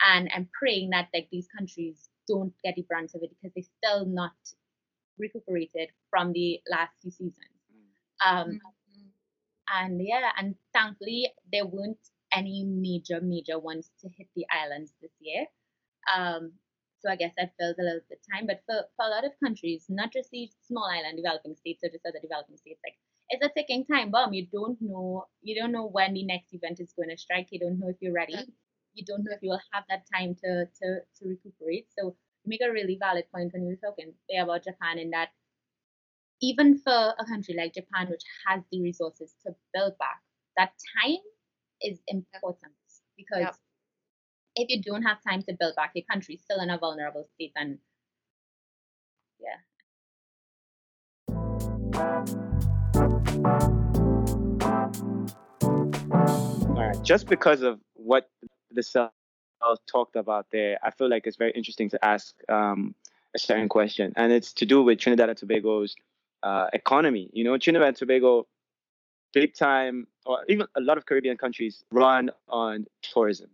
and 0.00 0.30
I'm 0.34 0.48
praying 0.58 0.90
that 0.90 1.08
like 1.14 1.28
these 1.30 1.48
countries 1.56 2.08
don't 2.28 2.52
get 2.62 2.74
the 2.76 2.82
brunt 2.82 3.12
of 3.14 3.22
it 3.22 3.30
because 3.30 3.52
they're 3.54 3.90
still 3.90 4.06
not 4.06 4.32
recuperated 5.18 5.90
from 6.10 6.32
the 6.32 6.60
last 6.70 6.92
few 7.02 7.10
seasons. 7.10 7.38
Mm. 7.72 8.26
Um, 8.26 8.48
mm-hmm. 8.48 9.08
And 9.72 10.00
yeah, 10.02 10.30
and 10.38 10.54
thankfully 10.72 11.28
there 11.52 11.66
weren't 11.66 11.98
any 12.32 12.64
major, 12.64 13.20
major 13.20 13.58
ones 13.58 13.90
to 14.00 14.08
hit 14.16 14.28
the 14.34 14.44
islands 14.50 14.92
this 15.00 15.12
year. 15.20 15.46
Um, 16.14 16.52
so 17.00 17.10
I 17.10 17.16
guess 17.16 17.34
that 17.36 17.52
fills 17.58 17.76
a 17.78 17.82
little 17.82 18.00
bit 18.08 18.20
time. 18.32 18.46
But 18.46 18.62
for, 18.66 18.84
for 18.96 19.06
a 19.06 19.10
lot 19.10 19.24
of 19.24 19.32
countries, 19.42 19.86
not 19.88 20.12
just 20.12 20.30
these 20.30 20.56
small 20.66 20.88
island 20.90 21.16
developing 21.16 21.54
states 21.54 21.84
or 21.84 21.90
just 21.90 22.06
other 22.06 22.20
developing 22.20 22.56
states, 22.56 22.80
like 22.84 22.96
it's 23.28 23.44
a 23.44 23.50
ticking 23.54 23.84
time 23.84 24.10
bomb. 24.10 24.32
You 24.32 24.46
don't 24.52 24.80
know 24.80 25.26
you 25.42 25.54
don't 25.54 25.72
know 25.72 25.86
when 25.86 26.14
the 26.14 26.24
next 26.24 26.52
event 26.52 26.80
is 26.80 26.92
going 26.92 27.10
to 27.10 27.16
strike. 27.16 27.48
You 27.50 27.60
don't 27.60 27.78
know 27.78 27.88
if 27.88 27.96
you're 28.00 28.12
ready. 28.12 28.36
You 28.94 29.04
don't 29.04 29.24
know 29.24 29.32
if 29.32 29.42
you 29.42 29.50
will 29.50 29.62
have 29.72 29.84
that 29.88 30.04
time 30.14 30.34
to 30.42 30.66
to 30.66 31.00
to 31.18 31.28
recuperate. 31.28 31.88
So 31.98 32.16
you 32.44 32.48
make 32.48 32.62
a 32.62 32.72
really 32.72 32.96
valid 33.00 33.24
point 33.34 33.52
when 33.52 33.62
you 33.62 33.70
were 33.70 33.88
talking 33.90 34.12
there 34.28 34.40
eh, 34.40 34.44
about 34.44 34.64
Japan 34.64 34.98
in 34.98 35.10
that 35.10 35.30
even 36.40 36.78
for 36.78 37.14
a 37.18 37.24
country 37.26 37.54
like 37.56 37.74
Japan, 37.74 38.08
which 38.10 38.22
has 38.46 38.62
the 38.70 38.82
resources 38.82 39.34
to 39.46 39.54
build 39.72 39.96
back, 39.98 40.20
that 40.56 40.72
time 41.00 41.22
is 41.82 42.00
important 42.08 42.72
because 43.16 43.40
yep. 43.40 43.54
if 44.56 44.68
you 44.68 44.82
don't 44.82 45.02
have 45.02 45.18
time 45.26 45.42
to 45.42 45.54
build 45.58 45.74
back, 45.76 45.92
your 45.94 46.04
country's 46.10 46.42
still 46.42 46.60
in 46.60 46.70
a 46.70 46.78
vulnerable 46.78 47.26
state 47.34 47.52
and 47.56 47.78
yeah. 49.40 49.58
All 56.68 56.88
right, 56.88 57.02
just 57.02 57.26
because 57.26 57.62
of 57.62 57.80
what 57.94 58.28
Leselle 58.74 59.10
talked 59.86 60.16
about 60.16 60.46
there, 60.52 60.78
I 60.82 60.90
feel 60.90 61.08
like 61.08 61.26
it's 61.26 61.36
very 61.36 61.52
interesting 61.52 61.88
to 61.90 62.04
ask 62.04 62.34
um, 62.48 62.94
a 63.34 63.38
certain 63.38 63.68
question, 63.68 64.12
and 64.16 64.32
it's 64.32 64.52
to 64.54 64.66
do 64.66 64.82
with 64.82 64.98
Trinidad 64.98 65.28
and 65.28 65.38
Tobago's 65.38 65.94
uh, 66.42 66.68
economy. 66.72 67.30
You 67.32 67.44
know, 67.44 67.56
Trinidad 67.58 67.88
and 67.88 67.96
Tobago, 67.96 68.46
big 69.32 69.54
time, 69.54 70.06
or 70.26 70.44
even 70.48 70.66
a 70.76 70.80
lot 70.80 70.98
of 70.98 71.06
Caribbean 71.06 71.36
countries 71.36 71.84
run 71.90 72.30
on 72.48 72.86
tourism. 73.02 73.50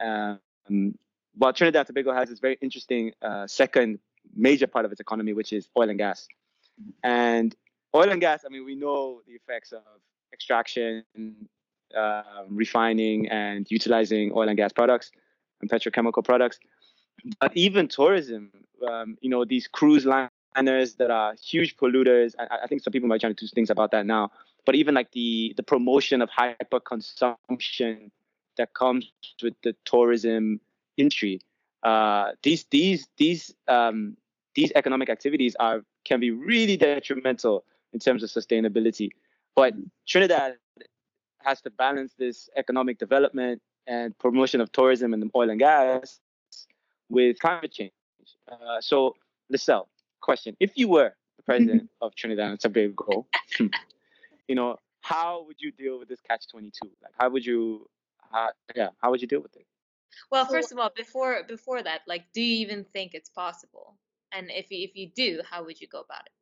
Um, 0.00 0.38
Trinidad 0.66 1.76
and 1.76 1.86
Tobago 1.86 2.12
has 2.12 2.28
this 2.28 2.38
very 2.38 2.58
interesting 2.60 3.12
uh, 3.22 3.46
second 3.46 3.98
major 4.34 4.66
part 4.66 4.84
of 4.84 4.92
its 4.92 5.00
economy, 5.00 5.32
which 5.32 5.52
is 5.52 5.68
oil 5.76 5.88
and 5.90 5.98
gas. 5.98 6.28
And 7.02 7.54
oil 7.94 8.10
and 8.10 8.20
gas, 8.20 8.44
I 8.46 8.48
mean, 8.48 8.64
we 8.64 8.74
know 8.74 9.22
the 9.26 9.32
effects 9.32 9.72
of 9.72 9.82
extraction, 10.32 11.04
uh, 11.96 12.22
refining, 12.48 13.28
and 13.28 13.70
utilizing 13.70 14.32
oil 14.34 14.48
and 14.48 14.56
gas 14.56 14.72
products 14.72 15.10
and 15.60 15.70
petrochemical 15.70 16.24
products. 16.24 16.58
But 17.40 17.56
even 17.56 17.88
tourism, 17.88 18.50
um, 18.88 19.18
you 19.20 19.30
know, 19.30 19.44
these 19.44 19.66
cruise 19.66 20.06
liners 20.06 20.94
that 20.94 21.10
are 21.10 21.34
huge 21.42 21.76
polluters. 21.76 22.34
I, 22.38 22.58
I 22.64 22.66
think 22.66 22.82
some 22.82 22.92
people 22.92 23.08
might 23.08 23.20
try 23.20 23.30
to 23.32 23.34
do 23.34 23.46
things 23.48 23.70
about 23.70 23.90
that 23.92 24.06
now. 24.06 24.30
But 24.64 24.74
even 24.74 24.94
like 24.94 25.12
the 25.12 25.54
the 25.56 25.62
promotion 25.62 26.22
of 26.22 26.28
hyper 26.30 26.80
consumption 26.80 28.10
that 28.56 28.74
comes 28.74 29.10
with 29.42 29.54
the 29.62 29.74
tourism 29.84 30.60
industry, 30.96 31.40
uh, 31.82 32.32
these 32.42 32.66
these 32.70 33.08
these 33.16 33.54
um, 33.66 34.16
these 34.54 34.72
economic 34.74 35.08
activities 35.08 35.56
are 35.58 35.82
can 36.04 36.20
be 36.20 36.30
really 36.30 36.76
detrimental 36.76 37.64
in 37.92 37.98
terms 37.98 38.22
of 38.22 38.30
sustainability. 38.30 39.10
But 39.56 39.74
Trinidad 40.06 40.56
has 41.48 41.62
to 41.62 41.70
balance 41.70 42.12
this 42.18 42.50
economic 42.56 42.98
development 42.98 43.62
and 43.86 44.16
promotion 44.18 44.60
of 44.60 44.70
tourism 44.70 45.14
and 45.14 45.30
oil 45.34 45.48
and 45.48 45.58
gas 45.58 46.20
with 47.08 47.38
climate 47.38 47.72
change. 47.72 47.92
Uh, 48.50 48.80
so, 48.80 49.14
Leselle, 49.50 49.88
question: 50.20 50.54
If 50.60 50.72
you 50.76 50.88
were 50.88 51.12
the 51.38 51.42
president 51.42 51.88
of 52.02 52.14
Trinidad 52.14 52.50
and 52.50 52.60
Tobago, 52.60 53.26
you 54.48 54.54
know, 54.54 54.76
how 55.00 55.44
would 55.46 55.56
you 55.58 55.72
deal 55.72 55.98
with 55.98 56.08
this 56.08 56.20
catch-22? 56.20 56.72
Like, 57.02 57.14
how 57.18 57.30
would 57.30 57.46
you, 57.46 57.88
how, 58.30 58.50
yeah, 58.76 58.90
how 59.00 59.10
would 59.10 59.22
you 59.22 59.28
deal 59.28 59.40
with 59.40 59.56
it? 59.56 59.66
Well, 60.30 60.44
first 60.44 60.70
of 60.72 60.78
all, 60.78 60.90
before 60.94 61.42
before 61.48 61.82
that, 61.82 62.02
like, 62.06 62.24
do 62.34 62.42
you 62.42 62.56
even 62.66 62.84
think 62.84 63.14
it's 63.14 63.30
possible? 63.30 63.94
And 64.32 64.50
if 64.50 64.70
you, 64.70 64.84
if 64.84 64.94
you 64.94 65.08
do, 65.08 65.40
how 65.50 65.64
would 65.64 65.80
you 65.80 65.88
go 65.88 66.00
about 66.00 66.26
it? 66.26 66.32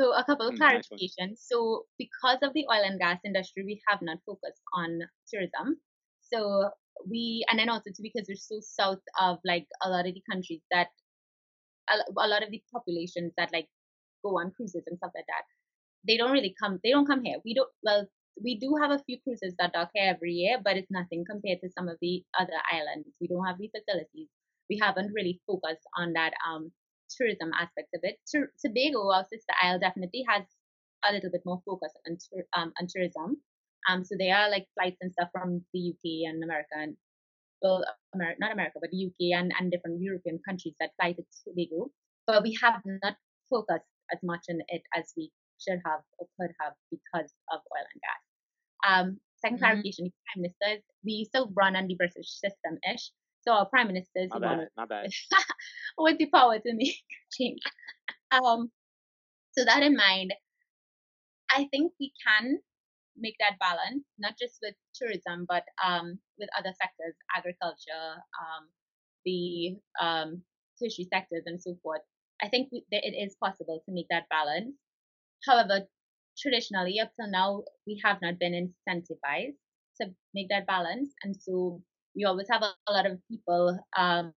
So 0.00 0.14
a 0.14 0.24
couple 0.24 0.48
of 0.48 0.54
mm, 0.54 0.58
clarifications. 0.58 1.44
So 1.44 1.84
because 1.98 2.38
of 2.42 2.54
the 2.54 2.64
oil 2.72 2.82
and 2.82 2.98
gas 2.98 3.18
industry, 3.22 3.64
we 3.66 3.82
have 3.86 4.00
not 4.00 4.16
focused 4.24 4.62
on 4.72 5.00
tourism. 5.28 5.76
So 6.22 6.70
we, 7.06 7.44
and 7.50 7.58
then 7.58 7.68
also 7.68 7.90
too, 7.90 8.02
because 8.02 8.26
we're 8.26 8.36
so 8.36 8.60
south 8.62 9.02
of 9.20 9.38
like 9.44 9.66
a 9.82 9.90
lot 9.90 10.06
of 10.06 10.14
the 10.14 10.22
countries 10.30 10.62
that, 10.70 10.88
a, 11.90 11.96
a 12.16 12.28
lot 12.28 12.42
of 12.42 12.50
the 12.50 12.62
populations 12.72 13.32
that 13.36 13.52
like 13.52 13.68
go 14.24 14.38
on 14.38 14.52
cruises 14.52 14.84
and 14.86 14.96
stuff 14.96 15.12
like 15.14 15.26
that, 15.26 15.44
they 16.06 16.16
don't 16.16 16.32
really 16.32 16.54
come, 16.58 16.80
they 16.82 16.92
don't 16.92 17.06
come 17.06 17.22
here. 17.22 17.36
We 17.44 17.52
don't, 17.52 17.68
well, 17.82 18.06
we 18.42 18.58
do 18.58 18.76
have 18.80 18.92
a 18.92 19.02
few 19.04 19.18
cruises 19.22 19.54
that 19.58 19.74
dock 19.74 19.90
here 19.92 20.14
every 20.14 20.32
year, 20.32 20.56
but 20.64 20.78
it's 20.78 20.90
nothing 20.90 21.26
compared 21.28 21.60
to 21.60 21.68
some 21.76 21.88
of 21.88 21.98
the 22.00 22.24
other 22.38 22.56
islands. 22.72 23.06
We 23.20 23.28
don't 23.28 23.44
have 23.44 23.58
the 23.58 23.68
facilities. 23.68 24.28
We 24.70 24.78
haven't 24.80 25.12
really 25.12 25.42
focused 25.46 25.84
on 25.98 26.14
that 26.14 26.32
um, 26.48 26.72
tourism 27.16 27.50
aspect 27.58 27.88
of 27.94 28.00
it. 28.02 28.16
Tobago, 28.60 29.10
our 29.10 29.26
sister 29.30 29.54
isle, 29.62 29.78
definitely 29.78 30.24
has 30.28 30.44
a 31.08 31.12
little 31.12 31.30
bit 31.30 31.42
more 31.44 31.62
focus 31.64 31.92
on, 32.06 32.18
um, 32.54 32.72
on 32.80 32.86
tourism. 32.88 33.36
Um, 33.88 34.04
so 34.04 34.14
there 34.18 34.36
are 34.36 34.50
like 34.50 34.66
flights 34.74 34.98
and 35.00 35.12
stuff 35.12 35.28
from 35.32 35.64
the 35.72 35.92
UK 35.92 36.28
and 36.28 36.44
America 36.44 36.74
and 36.76 36.96
well, 37.62 37.84
America, 38.14 38.38
not 38.40 38.52
America, 38.52 38.78
but 38.80 38.90
the 38.90 39.06
UK 39.06 39.38
and, 39.38 39.52
and 39.58 39.70
different 39.70 40.00
European 40.00 40.40
countries 40.46 40.74
that 40.80 40.92
fly 41.00 41.12
to 41.12 41.22
Tobago. 41.46 41.90
But 42.26 42.42
we 42.42 42.56
have 42.62 42.80
not 42.84 43.16
focused 43.50 43.84
as 44.12 44.18
much 44.22 44.46
on 44.48 44.60
it 44.68 44.82
as 44.96 45.12
we 45.16 45.30
should 45.60 45.80
have 45.84 46.00
or 46.18 46.26
could 46.38 46.52
have 46.60 46.72
because 46.90 47.30
of 47.52 47.60
oil 47.60 47.86
and 47.92 48.00
gas. 48.00 48.22
Um, 48.86 49.20
2nd 49.44 49.54
mm-hmm. 49.54 49.56
clarification, 49.58 50.12
prime 50.32 50.42
ministers, 50.42 50.84
we 51.04 51.24
still 51.24 51.52
run 51.54 51.76
on 51.76 51.86
the 51.86 51.94
British 51.94 52.30
system 52.30 52.78
ish. 52.92 53.10
So 53.42 53.52
our 53.52 53.66
prime 53.66 53.88
ministers, 53.88 54.28
not 54.30 54.42
bad, 54.42 54.68
not 54.76 54.88
bad. 54.88 55.10
with 55.98 56.18
the 56.18 56.26
power 56.26 56.58
to 56.58 56.74
make 56.74 56.96
change. 57.32 57.60
Um, 58.30 58.70
so 59.56 59.64
that 59.64 59.82
in 59.82 59.96
mind, 59.96 60.34
I 61.50 61.66
think 61.72 61.92
we 61.98 62.12
can 62.26 62.60
make 63.16 63.36
that 63.40 63.58
balance, 63.58 64.04
not 64.18 64.34
just 64.40 64.58
with 64.62 64.74
tourism, 64.94 65.46
but 65.48 65.64
um, 65.84 66.18
with 66.38 66.48
other 66.58 66.72
sectors, 66.80 67.14
agriculture, 67.36 68.22
um, 68.40 68.68
the 69.24 69.76
um, 70.00 70.42
tertiary 70.78 71.08
sectors, 71.12 71.42
and 71.46 71.60
so 71.60 71.76
forth. 71.82 72.02
I 72.42 72.48
think 72.48 72.68
we, 72.72 72.84
it 72.90 73.14
is 73.16 73.36
possible 73.42 73.82
to 73.84 73.92
make 73.92 74.06
that 74.10 74.28
balance. 74.30 74.74
However, 75.46 75.86
traditionally, 76.38 77.00
up 77.00 77.10
till 77.16 77.30
now, 77.30 77.64
we 77.86 78.00
have 78.04 78.18
not 78.22 78.38
been 78.38 78.54
incentivized 78.54 79.60
to 80.00 80.08
make 80.34 80.48
that 80.48 80.66
balance, 80.66 81.12
and 81.22 81.36
so 81.36 81.82
you 82.14 82.26
always 82.26 82.48
have 82.50 82.62
a, 82.62 82.72
a 82.88 82.92
lot 82.92 83.06
of 83.06 83.18
people 83.30 83.78
um, 83.96 84.32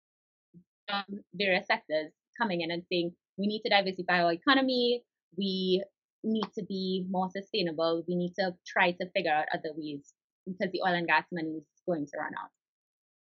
from 0.87 1.03
various 1.33 1.67
sectors 1.67 2.11
coming 2.39 2.61
in 2.61 2.71
and 2.71 2.83
saying 2.91 3.11
we 3.37 3.47
need 3.47 3.61
to 3.61 3.69
diversify 3.69 4.23
our 4.23 4.33
economy, 4.33 5.03
we 5.37 5.83
need 6.23 6.45
to 6.57 6.63
be 6.65 7.05
more 7.09 7.29
sustainable, 7.31 8.03
we 8.07 8.15
need 8.15 8.33
to 8.37 8.53
try 8.67 8.91
to 8.91 9.09
figure 9.15 9.33
out 9.33 9.45
other 9.53 9.73
ways 9.75 10.13
because 10.45 10.71
the 10.71 10.81
oil 10.85 10.93
and 10.93 11.07
gas 11.07 11.25
money 11.31 11.57
is 11.57 11.65
going 11.87 12.05
to 12.05 12.17
run 12.17 12.33
out. 12.41 12.49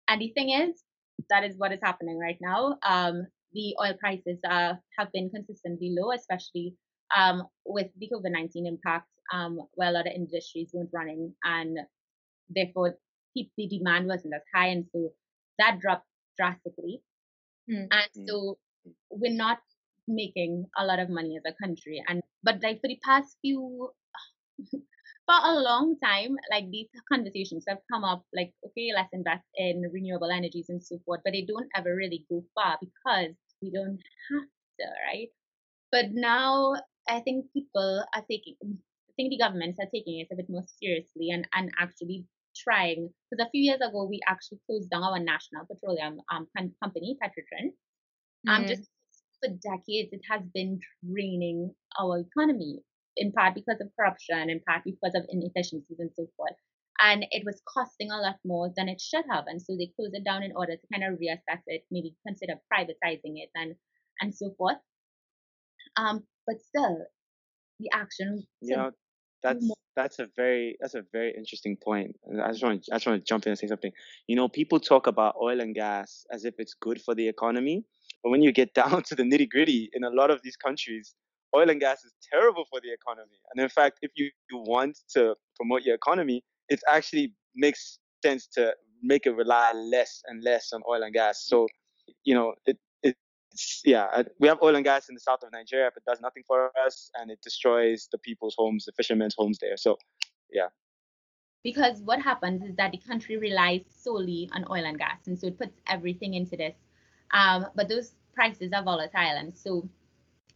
And 0.08 0.20
the 0.20 0.32
thing 0.32 0.50
is, 0.50 0.82
that 1.30 1.44
is 1.44 1.56
what 1.56 1.72
is 1.72 1.80
happening 1.82 2.18
right 2.18 2.38
now. 2.40 2.76
Um, 2.82 3.26
the 3.52 3.74
oil 3.82 3.94
prices 3.98 4.38
uh, 4.48 4.74
have 4.98 5.12
been 5.12 5.30
consistently 5.30 5.94
low, 5.98 6.12
especially 6.12 6.74
um, 7.16 7.44
with 7.64 7.88
the 7.98 8.08
COVID 8.12 8.30
19 8.30 8.66
impact, 8.66 9.08
um, 9.32 9.60
where 9.74 9.88
a 9.88 9.92
lot 9.92 10.06
of 10.06 10.12
industries 10.14 10.70
weren't 10.72 10.90
running, 10.92 11.34
and 11.44 11.78
therefore 12.48 12.96
the 13.56 13.66
demand 13.68 14.06
wasn't 14.06 14.34
as 14.34 14.42
high, 14.54 14.68
and 14.68 14.86
so 14.92 15.12
that 15.58 15.78
dropped 15.80 16.06
drastically. 16.36 17.02
Mm. 17.70 17.88
And 17.90 18.10
hmm. 18.14 18.24
so 18.26 18.58
we're 19.10 19.36
not 19.36 19.58
making 20.06 20.66
a 20.78 20.84
lot 20.84 20.98
of 20.98 21.10
money 21.10 21.36
as 21.36 21.42
a 21.46 21.64
country. 21.64 22.02
And 22.08 22.22
but 22.42 22.62
like 22.62 22.80
for 22.80 22.88
the 22.88 22.98
past 23.04 23.36
few 23.42 23.90
for 24.70 25.38
a 25.44 25.60
long 25.60 25.96
time, 26.02 26.36
like 26.50 26.70
these 26.70 26.88
conversations 27.12 27.64
have 27.68 27.78
come 27.92 28.04
up 28.04 28.24
like, 28.34 28.52
okay, 28.66 28.90
let's 28.94 29.12
invest 29.12 29.44
in 29.56 29.82
renewable 29.92 30.30
energies 30.30 30.66
and 30.68 30.82
so 30.82 30.98
forth, 31.04 31.20
but 31.24 31.32
they 31.32 31.44
don't 31.46 31.68
ever 31.76 31.94
really 31.94 32.24
go 32.30 32.42
far 32.54 32.78
because 32.80 33.34
we 33.60 33.70
don't 33.70 34.00
have 34.30 34.48
to, 34.80 34.86
right? 35.12 35.28
But 35.92 36.06
now 36.12 36.74
I 37.08 37.20
think 37.20 37.46
people 37.52 38.04
are 38.14 38.24
taking 38.30 38.56
I 38.62 39.12
think 39.16 39.30
the 39.30 39.38
governments 39.38 39.78
are 39.80 39.90
taking 39.92 40.20
it 40.20 40.28
a 40.32 40.36
bit 40.36 40.48
more 40.48 40.64
seriously 40.80 41.30
and, 41.30 41.46
and 41.52 41.70
actually 41.78 42.24
trying 42.62 43.10
because 43.30 43.46
a 43.46 43.50
few 43.50 43.62
years 43.62 43.80
ago 43.80 44.06
we 44.08 44.20
actually 44.28 44.58
closed 44.66 44.90
down 44.90 45.02
our 45.02 45.18
national 45.18 45.66
petroleum 45.66 46.20
um, 46.32 46.46
company 46.82 47.16
Petrotrin. 47.22 47.70
Um, 48.46 48.64
mm. 48.64 48.68
just 48.68 48.88
for 49.42 49.48
decades 49.50 50.10
it 50.12 50.22
has 50.30 50.42
been 50.54 50.78
draining 51.04 51.74
our 51.98 52.20
economy 52.20 52.82
in 53.18 53.32
part 53.32 53.54
because 53.54 53.80
of 53.80 53.90
corruption, 53.98 54.48
in 54.48 54.60
part 54.60 54.82
because 54.84 55.14
of 55.14 55.26
inefficiencies 55.28 55.98
and 55.98 56.10
so 56.16 56.26
forth. 56.36 56.54
And 57.00 57.26
it 57.30 57.44
was 57.44 57.62
costing 57.68 58.10
a 58.10 58.20
lot 58.20 58.36
more 58.44 58.72
than 58.76 58.88
it 58.88 59.00
should 59.00 59.24
have. 59.30 59.44
And 59.46 59.60
so 59.60 59.76
they 59.76 59.92
closed 59.94 60.14
it 60.14 60.24
down 60.24 60.42
in 60.42 60.52
order 60.56 60.74
to 60.74 60.86
kind 60.92 61.04
of 61.04 61.18
reassess 61.18 61.62
it, 61.66 61.84
maybe 61.90 62.16
consider 62.26 62.54
privatizing 62.72 63.36
it 63.36 63.50
and 63.54 63.74
and 64.20 64.34
so 64.34 64.52
forth. 64.58 64.78
Um, 65.96 66.24
but 66.46 66.56
still, 66.60 67.06
the 67.78 67.90
action. 67.92 68.44
Yeah, 68.60 68.90
that's 69.42 69.64
mm-hmm. 69.64 69.72
that's 69.96 70.18
a 70.18 70.28
very 70.36 70.76
that's 70.80 70.94
a 70.94 71.04
very 71.12 71.34
interesting 71.36 71.76
point. 71.76 72.16
I 72.42 72.50
just 72.50 72.62
want 72.62 72.86
I 72.92 72.96
just 72.96 73.06
want 73.06 73.24
to 73.24 73.28
jump 73.28 73.46
in 73.46 73.50
and 73.50 73.58
say 73.58 73.66
something. 73.66 73.92
You 74.26 74.36
know, 74.36 74.48
people 74.48 74.80
talk 74.80 75.06
about 75.06 75.36
oil 75.40 75.60
and 75.60 75.74
gas 75.74 76.26
as 76.32 76.44
if 76.44 76.54
it's 76.58 76.74
good 76.74 77.00
for 77.00 77.14
the 77.14 77.28
economy, 77.28 77.84
but 78.22 78.30
when 78.30 78.42
you 78.42 78.52
get 78.52 78.74
down 78.82 79.02
to 79.04 79.14
the 79.14 79.22
nitty 79.22 79.48
gritty, 79.50 79.90
in 79.92 80.04
a 80.04 80.10
lot 80.10 80.30
of 80.30 80.40
these 80.42 80.56
countries, 80.56 81.14
oil 81.54 81.70
and 81.70 81.80
gas 81.80 82.04
is 82.04 82.12
terrible 82.32 82.64
for 82.70 82.80
the 82.80 82.92
economy. 82.92 83.38
And 83.52 83.62
in 83.62 83.68
fact, 83.68 83.98
if 84.02 84.10
you, 84.16 84.30
you 84.50 84.58
want 84.58 84.98
to 85.14 85.34
promote 85.56 85.82
your 85.82 85.94
economy, 85.94 86.44
it 86.68 86.80
actually 86.88 87.32
makes 87.54 87.98
sense 88.22 88.46
to 88.54 88.74
make 89.02 89.26
it 89.26 89.32
rely 89.32 89.72
less 89.72 90.22
and 90.26 90.42
less 90.42 90.72
on 90.72 90.82
oil 90.88 91.02
and 91.02 91.14
gas. 91.14 91.44
So, 91.46 91.66
you 92.24 92.34
know, 92.34 92.54
it, 92.66 92.78
yeah, 93.84 94.22
we 94.38 94.48
have 94.48 94.58
oil 94.62 94.76
and 94.76 94.84
gas 94.84 95.08
in 95.08 95.14
the 95.14 95.20
south 95.20 95.42
of 95.42 95.52
Nigeria, 95.52 95.90
but 95.92 96.04
does 96.04 96.20
nothing 96.20 96.42
for 96.46 96.70
us 96.84 97.10
and 97.18 97.30
it 97.30 97.40
destroys 97.42 98.08
the 98.12 98.18
people's 98.18 98.54
homes, 98.56 98.84
the 98.84 98.92
fishermen's 98.92 99.34
homes 99.36 99.58
there. 99.60 99.76
So, 99.76 99.98
yeah. 100.50 100.68
Because 101.64 102.00
what 102.02 102.20
happens 102.20 102.62
is 102.62 102.76
that 102.76 102.92
the 102.92 102.98
country 102.98 103.36
relies 103.36 103.82
solely 103.90 104.48
on 104.52 104.64
oil 104.70 104.84
and 104.84 104.98
gas, 104.98 105.26
and 105.26 105.38
so 105.38 105.48
it 105.48 105.58
puts 105.58 105.76
everything 105.88 106.34
into 106.34 106.56
this. 106.56 106.76
Um, 107.32 107.66
but 107.74 107.88
those 107.88 108.12
prices 108.32 108.72
are 108.72 108.82
volatile, 108.82 109.36
and 109.38 109.54
so 109.56 109.88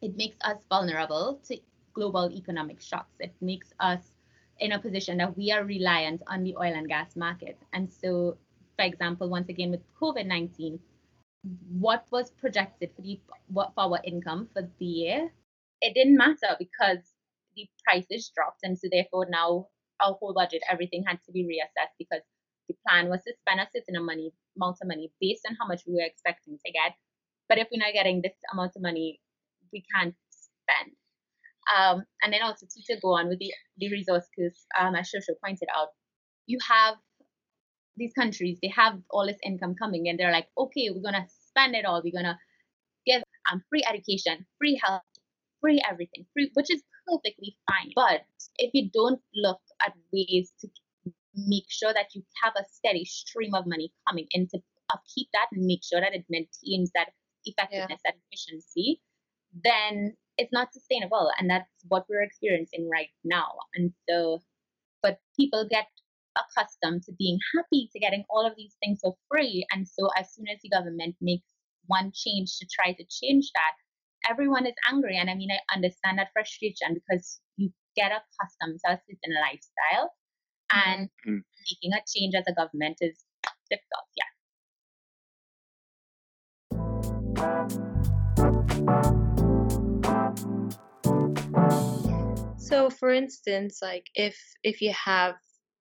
it 0.01 0.17
makes 0.17 0.37
us 0.43 0.59
vulnerable 0.69 1.41
to 1.49 1.59
global 1.95 2.31
economic 2.31 2.81
shocks. 2.81 3.15
It 3.21 3.35
makes 3.41 3.73
us 3.81 4.01
in 4.61 4.73
a 4.73 4.79
position 4.79 5.19
that 5.19 5.37
we 5.37 5.51
are 5.51 5.65
reliant 5.65 6.23
on 6.29 6.45
the 6.45 6.55
oil 6.57 6.73
and 6.73 6.89
gas 6.89 7.17
market. 7.17 7.59
And 7.73 7.93
so, 7.93 8.37
for 8.77 8.85
example, 8.85 9.29
once 9.29 9.49
again 9.49 9.71
with 9.71 9.81
COVID 10.01 10.27
19, 10.27 10.79
what 11.71 12.07
was 12.11 12.31
projected 12.31 12.91
for 12.95 13.03
the 13.03 13.21
what 13.49 13.73
for 13.75 13.85
our 13.85 14.01
income 14.05 14.49
for 14.53 14.63
the 14.79 14.85
year, 14.85 15.31
it 15.81 15.95
didn't 15.95 16.17
matter 16.17 16.57
because 16.59 16.99
the 17.57 17.69
prices 17.85 18.31
dropped, 18.35 18.61
and 18.63 18.79
so 18.79 18.89
therefore 18.91 19.27
now 19.29 19.67
our 20.03 20.15
whole 20.15 20.35
budget, 20.35 20.63
everything 20.69 21.05
had 21.07 21.19
to 21.27 21.33
be 21.33 21.45
reassessed 21.45 21.95
because 21.99 22.23
the 22.69 22.75
plan 22.87 23.09
was 23.09 23.21
to 23.27 23.33
spend 23.41 23.61
a 23.61 23.69
certain 23.75 23.97
amount 23.97 24.79
of 24.83 24.89
money 24.89 25.13
based 25.21 25.47
on 25.49 25.57
how 25.61 25.67
much 25.67 25.83
we 25.87 25.95
were 25.95 26.07
expecting 26.07 26.59
to 26.65 26.73
get. 26.73 26.95
But 27.49 27.59
if 27.59 27.69
we're 27.71 27.85
not 27.85 27.93
getting 27.93 28.23
this 28.23 28.35
amount 28.53 28.73
of 28.77 28.83
money, 28.83 29.21
we 29.73 29.85
can't 29.95 30.15
spend. 30.31 30.97
Um, 31.71 32.05
and 32.23 32.33
then 32.33 32.43
also 32.43 32.67
to, 32.67 32.95
to 32.95 33.01
go 33.01 33.15
on 33.15 33.29
with 33.29 33.39
the, 33.39 33.53
the 33.79 33.91
resource 33.91 34.25
because 34.37 34.67
um, 34.79 34.95
as 34.95 35.11
Shosho 35.11 35.35
pointed 35.45 35.69
out, 35.75 35.89
you 36.47 36.59
have 36.69 36.97
these 37.97 38.13
countries, 38.15 38.59
they 38.63 38.73
have 38.75 38.95
all 39.11 39.27
this 39.27 39.39
income 39.45 39.75
coming 39.79 40.09
and 40.09 40.19
they're 40.19 40.33
like, 40.33 40.49
okay, 40.59 40.91
we're 40.91 41.03
going 41.03 41.23
to 41.23 41.27
spend 41.49 41.75
it 41.75 41.85
all. 41.85 42.01
We're 42.03 42.13
going 42.13 42.33
to 42.33 42.39
give 43.07 43.23
um, 43.51 43.63
free 43.69 43.85
education, 43.89 44.47
free 44.59 44.81
health, 44.83 45.03
free 45.61 45.83
everything, 45.89 46.27
free, 46.33 46.51
which 46.55 46.71
is 46.71 46.83
perfectly 47.07 47.57
fine. 47.69 47.93
But 47.95 48.23
if 48.57 48.71
you 48.75 48.91
don't 48.93 49.21
look 49.35 49.61
at 49.85 49.93
ways 50.13 50.53
to 50.61 50.69
make 51.35 51.65
sure 51.69 51.93
that 51.93 52.15
you 52.15 52.23
have 52.43 52.53
a 52.57 52.65
steady 52.71 53.05
stream 53.05 53.55
of 53.55 53.67
money 53.67 53.93
coming 54.09 54.27
and 54.35 54.49
to 54.51 54.59
upkeep 54.93 55.29
that 55.33 55.47
and 55.53 55.67
make 55.67 55.81
sure 55.83 56.01
that 56.01 56.15
it 56.15 56.25
maintains 56.29 56.91
that 56.95 57.09
effectiveness, 57.45 58.01
yeah. 58.05 58.11
that 58.13 58.15
efficiency, 58.31 59.01
then 59.65 60.15
it's 60.39 60.53
not 60.53 60.73
sustainable. 60.73 61.31
And 61.39 61.49
that's 61.49 61.69
what 61.89 62.07
we're 62.09 62.23
experiencing 62.23 62.89
right 62.91 63.09
now. 63.25 63.49
And 63.75 63.93
so, 64.09 64.43
but 65.03 65.19
people 65.39 65.67
get 65.69 65.87
accustomed 66.37 67.03
to 67.05 67.13
being 67.19 67.39
happy 67.55 67.89
to 67.93 67.99
getting 67.99 68.25
all 68.31 68.47
of 68.47 68.55
these 68.57 68.75
things 68.83 69.01
for 69.03 69.17
free. 69.31 69.67
And 69.73 69.87
so, 69.87 70.09
as 70.17 70.33
soon 70.35 70.47
as 70.49 70.61
the 70.63 70.71
government 70.71 71.17
makes 71.21 71.47
one 71.87 72.13
change 72.15 72.59
to 72.59 72.67
try 72.73 72.93
to 72.93 73.05
change 73.11 73.51
that, 73.55 74.31
everyone 74.31 74.67
is 74.67 74.75
angry. 74.91 75.17
And 75.17 75.29
I 75.31 75.35
mean, 75.35 75.51
I 75.51 75.75
understand 75.75 76.19
that 76.19 76.33
frustration 76.33 76.95
because 76.95 77.41
you 77.57 77.71
get 77.97 78.13
accustomed 78.13 78.81
to 78.85 78.93
a 78.93 79.01
certain 79.09 79.35
lifestyle. 79.41 80.13
And 80.73 81.09
mm-hmm. 81.29 81.39
making 81.69 81.93
a 81.93 82.03
change 82.09 82.35
as 82.35 82.45
a 82.49 82.55
government 82.55 82.97
is 83.01 83.25
difficult. 83.69 84.09
Yeah. 84.17 84.31
So 92.57 92.89
for 92.89 93.13
instance, 93.13 93.81
like 93.83 94.07
if 94.15 94.39
if 94.63 94.81
you 94.81 94.95
have 94.95 95.35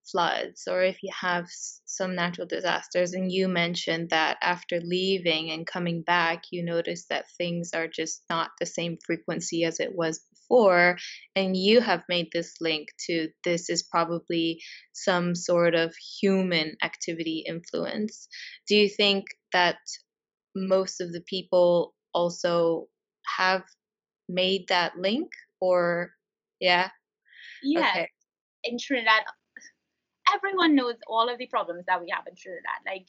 floods 0.10 0.68
or 0.70 0.82
if 0.82 1.04
you 1.04 1.12
have 1.20 1.46
some 1.86 2.16
natural 2.16 2.48
disasters 2.48 3.14
and 3.14 3.32
you 3.32 3.48
mentioned 3.48 4.10
that 4.10 4.38
after 4.42 4.80
leaving 4.82 5.52
and 5.52 5.68
coming 5.68 6.02
back 6.02 6.44
you 6.52 6.64
notice 6.64 7.06
that 7.10 7.26
things 7.38 7.72
are 7.74 7.88
just 7.88 8.24
not 8.30 8.50
the 8.60 8.66
same 8.66 8.98
frequency 9.06 9.64
as 9.64 9.80
it 9.80 9.94
was 9.94 10.22
before 10.52 10.98
and 11.36 11.56
you 11.56 11.80
have 11.80 12.04
made 12.10 12.28
this 12.34 12.56
link 12.60 12.90
to 13.08 13.30
this 13.44 13.70
is 13.70 13.84
probably 13.84 14.62
some 14.94 15.36
sort 15.36 15.76
of 15.76 15.94
human 16.20 16.76
activity 16.84 17.44
influence. 17.48 18.28
Do 18.68 18.76
you 18.76 18.90
think 18.90 19.26
that 19.54 19.78
most 20.56 21.02
of 21.02 21.12
the 21.12 21.22
people 21.22 21.94
also 22.14 22.88
have 23.38 23.64
made 24.28 24.68
that 24.68 24.98
link 24.98 25.30
or 25.60 26.12
yeah? 26.60 26.90
Yeah 27.64 27.90
okay. 27.90 28.10
in 28.64 28.78
trinidad 28.80 29.24
everyone 30.34 30.76
knows 30.76 30.96
all 31.08 31.30
of 31.30 31.38
the 31.38 31.48
problems 31.48 31.86
that 31.88 32.02
we 32.02 32.10
have 32.10 32.28
in 32.28 32.36
trinidad. 32.36 32.82
Like 32.86 33.08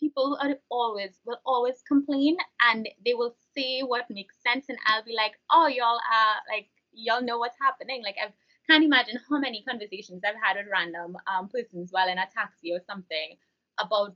people 0.00 0.38
are 0.42 0.56
always 0.70 1.18
will 1.24 1.40
always 1.44 1.82
complain 1.86 2.36
and 2.72 2.88
they 3.04 3.14
will 3.14 3.34
say 3.56 3.82
what 3.82 4.06
makes 4.10 4.36
sense 4.46 4.66
and 4.68 4.78
i'll 4.86 5.04
be 5.04 5.14
like 5.14 5.32
oh 5.50 5.66
y'all 5.66 6.00
are 6.00 6.36
like 6.50 6.68
y'all 6.92 7.22
know 7.22 7.38
what's 7.38 7.58
happening. 7.60 8.02
Like 8.04 8.16
i 8.22 8.32
can't 8.70 8.84
imagine 8.84 9.18
how 9.28 9.38
many 9.38 9.64
conversations 9.68 10.22
i've 10.24 10.40
had 10.42 10.56
with 10.56 10.70
random 10.72 11.16
um, 11.26 11.48
persons 11.48 11.88
while 11.92 12.08
in 12.08 12.18
a 12.18 12.26
taxi 12.34 12.72
or 12.72 12.80
something 12.86 13.36
about 13.78 14.14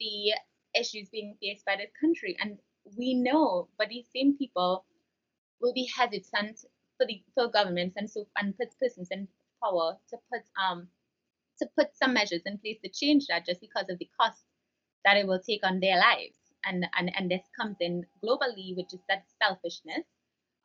the 0.00 0.32
issues 0.78 1.08
being 1.10 1.36
faced 1.40 1.64
by 1.64 1.76
this 1.76 1.90
country. 2.00 2.36
And 2.40 2.58
we 2.96 3.14
know 3.14 3.68
but 3.78 3.88
these 3.88 4.06
same 4.14 4.36
people 4.38 4.84
will 5.60 5.72
be 5.74 5.88
hesitant 5.96 6.64
for 6.96 7.06
the 7.06 7.22
for 7.34 7.48
governments 7.48 7.96
and 7.96 8.08
so 8.10 8.26
and 8.36 8.54
persons 8.80 9.08
in 9.10 9.28
power 9.62 9.96
to 10.10 10.16
put 10.32 10.42
um 10.60 10.88
to 11.58 11.68
put 11.78 11.96
some 11.96 12.14
measures 12.14 12.42
in 12.46 12.58
place 12.58 12.78
to 12.84 12.90
change 12.90 13.26
that 13.28 13.46
just 13.46 13.60
because 13.60 13.86
of 13.88 13.98
the 13.98 14.08
cost 14.18 14.42
that 15.04 15.16
it 15.16 15.26
will 15.26 15.40
take 15.40 15.60
on 15.64 15.80
their 15.80 15.98
lives. 15.98 16.36
And 16.64 16.86
and, 16.98 17.10
and 17.16 17.30
this 17.30 17.42
comes 17.58 17.76
in 17.80 18.04
globally, 18.24 18.76
which 18.76 18.92
is 18.92 19.00
that 19.08 19.24
selfishness 19.42 20.04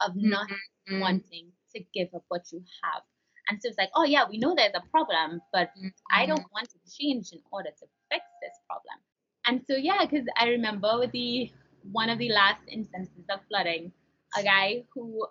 of 0.01 0.15
not 0.15 0.49
mm-hmm. 0.49 0.99
wanting 0.99 1.51
to 1.75 1.83
give 1.93 2.09
up 2.15 2.25
what 2.27 2.43
you 2.51 2.63
have. 2.83 3.03
And 3.49 3.61
so 3.61 3.69
it's 3.69 3.77
like, 3.77 3.91
oh 3.95 4.03
yeah, 4.03 4.23
we 4.29 4.37
know 4.37 4.55
there's 4.55 4.73
a 4.75 4.89
problem, 4.89 5.41
but 5.53 5.69
mm-hmm. 5.77 5.87
I 6.11 6.25
don't 6.25 6.45
want 6.53 6.69
to 6.69 6.97
change 6.97 7.29
in 7.31 7.39
order 7.51 7.69
to 7.69 7.85
fix 8.11 8.23
this 8.41 8.57
problem. 8.67 8.97
And 9.45 9.61
so 9.69 9.75
yeah, 9.75 10.05
because 10.05 10.25
I 10.37 10.49
remember 10.49 10.99
with 10.99 11.11
the 11.11 11.51
one 11.91 12.09
of 12.09 12.19
the 12.19 12.29
last 12.29 12.61
instances 12.67 13.25
of 13.29 13.39
flooding, 13.47 13.91
a 14.37 14.43
guy 14.43 14.83
who 14.93 15.25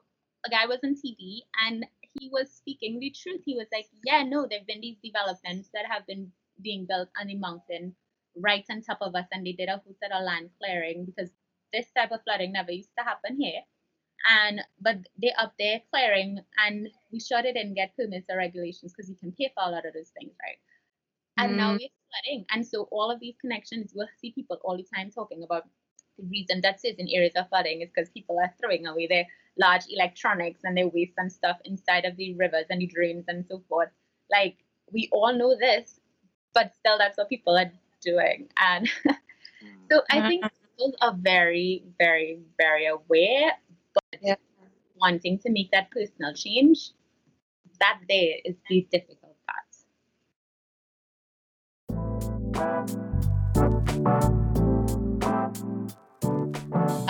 a 0.46 0.50
guy 0.50 0.66
was 0.66 0.78
on 0.84 0.94
TV 0.94 1.40
and 1.66 1.84
he 2.18 2.28
was 2.32 2.50
speaking 2.50 2.98
the 2.98 3.10
truth. 3.10 3.42
He 3.44 3.56
was 3.56 3.66
like, 3.72 3.86
yeah, 4.04 4.22
no, 4.22 4.46
there've 4.48 4.66
been 4.66 4.80
these 4.80 4.98
developments 5.02 5.70
that 5.74 5.86
have 5.86 6.06
been 6.06 6.32
being 6.62 6.86
built 6.86 7.08
on 7.20 7.28
the 7.28 7.36
mountain 7.36 7.94
right 8.36 8.64
on 8.70 8.82
top 8.82 8.98
of 9.00 9.14
us, 9.14 9.26
and 9.32 9.46
they 9.46 9.52
did 9.52 9.68
a 9.68 9.80
whole 9.84 9.96
set 10.00 10.12
of 10.12 10.24
land 10.24 10.50
clearing 10.58 11.04
because 11.04 11.30
this 11.72 11.86
type 11.96 12.10
of 12.12 12.20
flooding 12.24 12.52
never 12.52 12.72
used 12.72 12.90
to 12.98 13.04
happen 13.04 13.40
here. 13.40 13.62
And 14.28 14.60
but 14.80 14.98
they 15.20 15.32
up 15.38 15.54
there 15.58 15.80
clearing, 15.90 16.40
and 16.66 16.88
we 17.10 17.20
sure 17.20 17.42
they 17.42 17.52
didn't 17.52 17.74
get 17.74 17.96
permits 17.96 18.28
or 18.28 18.36
regulations 18.36 18.92
because 18.92 19.08
you 19.08 19.16
can 19.16 19.32
pay 19.32 19.50
for 19.54 19.64
a 19.64 19.70
lot 19.70 19.86
of 19.86 19.94
those 19.94 20.12
things, 20.18 20.32
right? 20.42 20.58
And 21.38 21.54
mm. 21.54 21.56
now 21.56 21.72
we're 21.72 21.88
flooding, 22.10 22.44
and 22.52 22.66
so 22.66 22.88
all 22.90 23.10
of 23.10 23.20
these 23.20 23.36
connections, 23.40 23.92
we'll 23.94 24.08
see 24.20 24.32
people 24.32 24.58
all 24.62 24.76
the 24.76 24.86
time 24.94 25.10
talking 25.10 25.42
about 25.42 25.64
the 26.18 26.28
reason 26.28 26.60
that 26.60 26.80
is 26.84 26.96
in 26.98 27.08
areas 27.08 27.32
of 27.36 27.48
flooding 27.48 27.80
is 27.80 27.88
because 27.94 28.10
people 28.10 28.38
are 28.38 28.52
throwing 28.60 28.86
away 28.86 29.06
their 29.06 29.26
large 29.58 29.82
electronics 29.90 30.60
and 30.64 30.76
they 30.76 30.84
waste 30.84 31.14
some 31.16 31.28
stuff 31.28 31.56
inside 31.64 32.04
of 32.04 32.16
the 32.16 32.34
rivers 32.34 32.66
and 32.70 32.80
the 32.80 32.86
drains 32.86 33.24
and 33.28 33.44
so 33.48 33.62
forth. 33.68 33.90
Like 34.30 34.56
we 34.92 35.08
all 35.12 35.36
know 35.36 35.56
this, 35.58 36.00
but 36.54 36.74
still 36.74 36.98
that's 36.98 37.16
what 37.16 37.28
people 37.28 37.56
are 37.56 37.70
doing. 38.00 38.48
And 38.56 38.88
so 39.90 40.02
I 40.10 40.28
think 40.28 40.44
mm-hmm. 40.44 40.76
people 40.76 40.94
are 41.00 41.16
very, 41.18 41.84
very, 41.98 42.40
very 42.58 42.86
aware, 42.86 43.52
but 43.94 44.20
yeah. 44.22 44.36
wanting 44.96 45.38
to 45.40 45.50
make 45.50 45.70
that 45.72 45.90
personal 45.90 46.32
change, 46.34 46.90
that 47.80 47.98
there 48.08 48.36
is 48.44 48.54
the 48.68 48.86
difficult 48.90 49.36
part. 49.46 49.56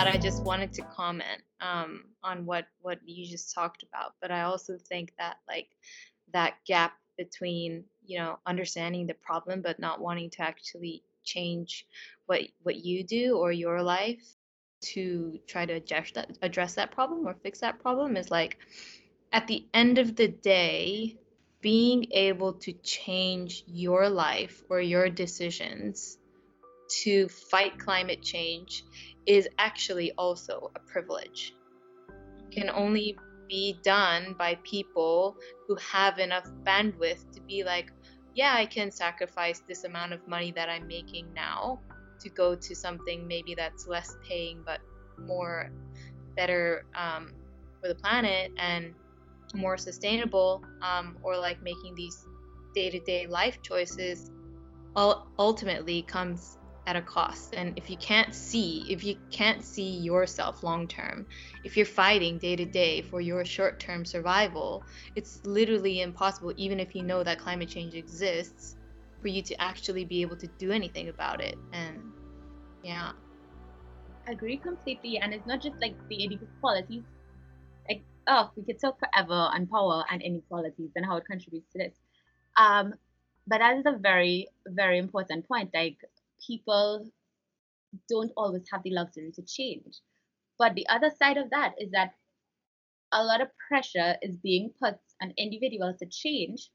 But 0.01 0.07
I 0.07 0.17
just 0.17 0.43
wanted 0.43 0.73
to 0.73 0.81
comment 0.81 1.43
um, 1.59 2.05
on 2.23 2.47
what 2.47 2.65
what 2.81 2.97
you 3.05 3.23
just 3.23 3.53
talked 3.53 3.83
about. 3.83 4.15
But 4.19 4.31
I 4.31 4.41
also 4.41 4.79
think 4.89 5.13
that 5.19 5.37
like 5.47 5.67
that 6.33 6.55
gap 6.65 6.93
between 7.19 7.83
you 8.03 8.17
know 8.17 8.39
understanding 8.47 9.05
the 9.05 9.13
problem 9.13 9.61
but 9.61 9.77
not 9.77 10.01
wanting 10.01 10.31
to 10.31 10.41
actually 10.41 11.03
change 11.23 11.85
what 12.25 12.41
what 12.63 12.77
you 12.77 13.03
do 13.03 13.37
or 13.37 13.51
your 13.51 13.83
life 13.83 14.23
to 14.93 15.39
try 15.45 15.67
to 15.67 15.73
address 15.73 16.09
that 16.15 16.35
address 16.41 16.73
that 16.73 16.89
problem 16.89 17.27
or 17.27 17.35
fix 17.35 17.59
that 17.59 17.79
problem 17.79 18.17
is 18.17 18.31
like 18.31 18.57
at 19.31 19.45
the 19.45 19.67
end 19.71 19.99
of 19.99 20.15
the 20.15 20.27
day 20.27 21.15
being 21.61 22.07
able 22.11 22.53
to 22.53 22.73
change 22.73 23.63
your 23.67 24.09
life 24.09 24.63
or 24.67 24.81
your 24.81 25.09
decisions 25.09 26.17
to 27.03 27.27
fight 27.29 27.77
climate 27.77 28.23
change 28.23 28.83
is 29.25 29.47
actually 29.57 30.11
also 30.17 30.71
a 30.75 30.79
privilege. 30.79 31.55
Can 32.51 32.69
only 32.69 33.17
be 33.47 33.77
done 33.83 34.35
by 34.37 34.57
people 34.63 35.37
who 35.67 35.75
have 35.75 36.19
enough 36.19 36.49
bandwidth 36.63 37.31
to 37.33 37.41
be 37.41 37.63
like, 37.63 37.91
yeah, 38.33 38.53
I 38.55 38.65
can 38.65 38.91
sacrifice 38.91 39.61
this 39.67 39.83
amount 39.83 40.13
of 40.13 40.25
money 40.27 40.51
that 40.55 40.69
I'm 40.69 40.87
making 40.87 41.33
now 41.33 41.81
to 42.21 42.29
go 42.29 42.55
to 42.55 42.75
something 42.75 43.27
maybe 43.27 43.55
that's 43.55 43.87
less 43.87 44.15
paying 44.27 44.63
but 44.65 44.79
more 45.19 45.69
better 46.35 46.85
um, 46.95 47.33
for 47.81 47.87
the 47.87 47.95
planet 47.95 48.51
and 48.57 48.93
more 49.53 49.77
sustainable, 49.77 50.63
um, 50.81 51.17
or 51.23 51.37
like 51.37 51.61
making 51.61 51.93
these 51.95 52.25
day 52.73 52.89
to 52.89 52.99
day 53.01 53.27
life 53.27 53.61
choices 53.61 54.31
ultimately 54.95 56.01
comes 56.03 56.57
at 56.87 56.95
a 56.95 57.01
cost. 57.01 57.53
And 57.55 57.77
if 57.77 57.89
you 57.89 57.97
can't 57.97 58.33
see 58.33 58.85
if 58.89 59.03
you 59.03 59.15
can't 59.29 59.63
see 59.63 59.97
yourself 59.99 60.63
long 60.63 60.87
term 60.87 61.25
if 61.63 61.77
you're 61.77 61.85
fighting 61.85 62.37
day 62.39 62.55
to 62.55 62.65
day 62.65 63.01
for 63.01 63.21
your 63.21 63.45
short 63.45 63.79
term 63.79 64.03
survival 64.03 64.83
it's 65.15 65.39
literally 65.45 66.01
impossible 66.01 66.53
even 66.57 66.79
if 66.79 66.95
you 66.95 67.03
know 67.03 67.23
that 67.23 67.37
climate 67.37 67.69
change 67.69 67.93
exists 67.93 68.75
for 69.21 69.27
you 69.27 69.41
to 69.43 69.61
actually 69.61 70.03
be 70.03 70.21
able 70.21 70.35
to 70.37 70.47
do 70.57 70.71
anything 70.71 71.09
about 71.09 71.41
it. 71.41 71.55
And 71.71 72.11
yeah. 72.83 73.11
I 74.27 74.31
agree 74.31 74.57
completely. 74.57 75.19
And 75.19 75.33
it's 75.33 75.45
not 75.45 75.61
just 75.61 75.75
like 75.81 75.95
the 76.09 76.23
inequalities. 76.23 77.03
Like 77.87 78.03
oh 78.27 78.49
we 78.55 78.63
could 78.63 78.79
talk 78.79 78.99
forever 78.99 79.33
on 79.33 79.67
power 79.67 80.03
and 80.11 80.21
inequalities 80.21 80.91
and 80.95 81.05
how 81.05 81.17
it 81.17 81.25
contributes 81.25 81.71
to 81.73 81.77
this. 81.77 81.93
Um 82.57 82.95
but 83.47 83.59
that 83.59 83.77
is 83.77 83.85
a 83.85 83.97
very 83.97 84.47
very 84.67 84.97
important 84.97 85.47
point. 85.47 85.71
Like 85.73 85.97
people 86.45 87.07
don't 88.09 88.31
always 88.37 88.63
have 88.71 88.83
the 88.83 88.91
luxury 88.91 89.31
to 89.35 89.41
change. 89.43 89.99
But 90.57 90.75
the 90.75 90.87
other 90.87 91.11
side 91.17 91.37
of 91.37 91.49
that 91.49 91.73
is 91.77 91.91
that 91.91 92.13
a 93.11 93.23
lot 93.23 93.41
of 93.41 93.49
pressure 93.67 94.15
is 94.21 94.35
being 94.37 94.71
put 94.81 94.95
on 95.21 95.33
individuals 95.37 95.97
to 95.99 96.05
change 96.05 96.69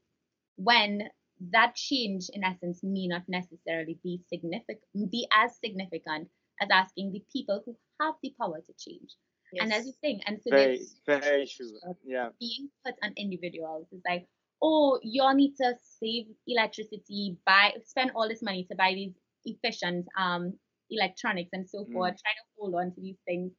when 0.55 1.09
that 1.51 1.75
change 1.75 2.29
in 2.33 2.43
essence 2.43 2.79
may 2.83 3.07
not 3.07 3.23
necessarily 3.27 3.99
be 4.03 4.21
significant 4.27 4.79
be 5.11 5.27
as 5.31 5.51
significant 5.63 6.27
as 6.61 6.67
asking 6.71 7.11
the 7.11 7.23
people 7.31 7.61
who 7.65 7.75
have 8.01 8.15
the 8.23 8.33
power 8.39 8.59
to 8.59 8.73
change. 8.77 9.15
Yes. 9.53 9.63
And 9.63 9.73
as 9.73 9.85
you 9.85 9.93
think, 10.01 10.23
and 10.25 10.39
so 10.43 10.49
very, 10.49 10.79
very 11.05 11.47
true. 11.47 11.71
Yeah. 12.03 12.29
Being 12.39 12.69
put 12.85 12.95
on 13.03 13.13
individuals 13.15 13.87
is 13.91 14.01
like, 14.05 14.27
oh, 14.61 14.99
you 15.03 15.21
all 15.21 15.35
need 15.35 15.55
to 15.61 15.75
save 15.99 16.25
electricity, 16.47 17.37
buy 17.45 17.73
spend 17.85 18.11
all 18.15 18.27
this 18.27 18.41
money 18.41 18.65
to 18.69 18.75
buy 18.75 18.93
these 18.93 19.13
efficient 19.47 20.05
um, 20.17 20.53
electronics 20.89 21.49
and 21.53 21.67
so 21.67 21.85
forth, 21.93 22.13
mm. 22.13 22.21
trying 22.21 22.35
to 22.35 22.47
hold 22.59 22.75
on 22.75 22.93
to 22.93 23.01
these 23.01 23.17
things. 23.25 23.51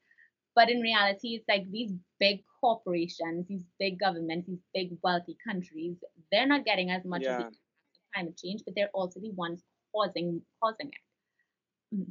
But 0.55 0.71
in 0.71 0.81
reality, 0.81 1.37
it's 1.37 1.49
like 1.49 1.71
these 1.71 1.93
big 2.19 2.41
corporations, 2.61 3.47
these 3.49 3.65
big 3.79 3.99
governments, 3.99 4.49
these 4.49 4.63
big 4.75 4.99
wealthy 5.03 5.37
countries, 5.47 5.97
they're 6.33 6.47
not 6.47 6.65
getting 6.65 6.91
as 6.91 7.05
much 7.05 7.23
yeah. 7.23 7.39
of 7.39 7.45
the 7.45 7.57
climate 8.15 8.37
change, 8.37 8.63
but 8.65 8.75
they're 8.75 8.91
also 8.95 9.21
the 9.21 9.31
ones 9.31 9.63
causing 9.95 10.43
causing 10.63 10.89
it. 10.89 11.97
Mm. 11.97 12.07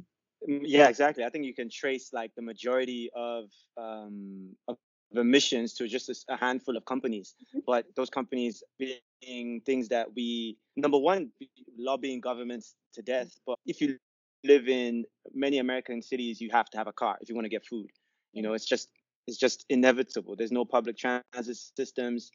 mm 0.48 0.62
yeah, 0.64 0.88
exactly. 0.88 1.24
I 1.24 1.30
think 1.30 1.44
you 1.44 1.54
can 1.54 1.68
trace 1.70 2.12
like 2.12 2.32
the 2.36 2.42
majority 2.42 3.10
of 3.14 3.44
um, 3.76 4.54
of 4.66 4.76
emissions 5.14 5.74
to 5.74 5.88
just 5.88 6.10
a 6.28 6.36
handful 6.36 6.76
of 6.76 6.84
companies, 6.84 7.34
mm-hmm. 7.40 7.60
but 7.66 7.86
those 7.96 8.10
companies 8.10 8.62
being 8.78 9.60
things 9.64 9.88
that 9.88 10.08
we 10.14 10.56
number 10.76 10.98
one 10.98 11.30
lobbying 11.78 12.20
governments 12.20 12.74
to 12.94 13.02
death. 13.02 13.38
But 13.46 13.58
if 13.66 13.80
you 13.80 13.98
live 14.44 14.68
in 14.68 15.04
many 15.34 15.58
American 15.58 16.02
cities, 16.02 16.40
you 16.40 16.50
have 16.52 16.68
to 16.70 16.78
have 16.78 16.86
a 16.86 16.92
car 16.92 17.16
if 17.20 17.28
you 17.28 17.34
want 17.34 17.46
to 17.46 17.50
get 17.50 17.64
food. 17.66 17.88
You 18.32 18.42
know, 18.42 18.52
it's 18.52 18.66
just 18.66 18.88
it's 19.26 19.38
just 19.38 19.64
inevitable. 19.68 20.36
There's 20.36 20.52
no 20.52 20.64
public 20.64 20.96
transit 20.96 21.56
systems. 21.76 22.30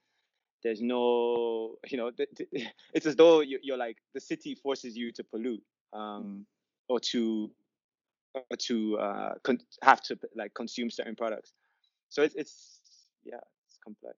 There's 0.63 0.81
no, 0.81 1.75
you 1.89 1.97
know, 1.97 2.11
it's 2.93 3.05
as 3.05 3.15
though 3.15 3.41
you're 3.41 3.77
like 3.77 3.97
the 4.13 4.21
city 4.21 4.55
forces 4.55 4.95
you 4.95 5.11
to 5.13 5.23
pollute 5.23 5.61
um, 5.91 6.45
or 6.87 6.99
to 7.11 7.51
or 8.33 8.57
to 8.57 8.97
uh, 8.97 9.33
con- 9.43 9.59
have 9.83 10.01
to 10.03 10.17
like 10.35 10.53
consume 10.53 10.89
certain 10.89 11.15
products. 11.15 11.53
So 12.13 12.21
it's 12.21 12.35
it's 12.35 12.79
yeah, 13.25 13.41
it's 13.65 13.79
complex. 13.83 14.17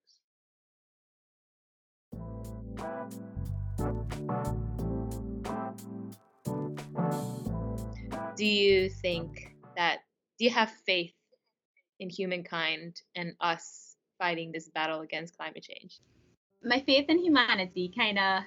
do 8.35 8.45
you 8.45 8.89
think 8.89 9.55
that 9.77 9.99
do 10.37 10.43
you 10.43 10.51
have 10.51 10.69
faith 10.85 11.13
in 12.01 12.09
humankind 12.09 13.01
and 13.15 13.31
us 13.39 13.95
fighting 14.19 14.51
this 14.51 14.67
battle 14.67 14.99
against 14.99 15.37
climate 15.37 15.63
change? 15.63 16.01
My 16.61 16.81
faith 16.81 17.05
in 17.07 17.19
humanity 17.19 17.93
kind 17.97 18.19
of 18.19 18.43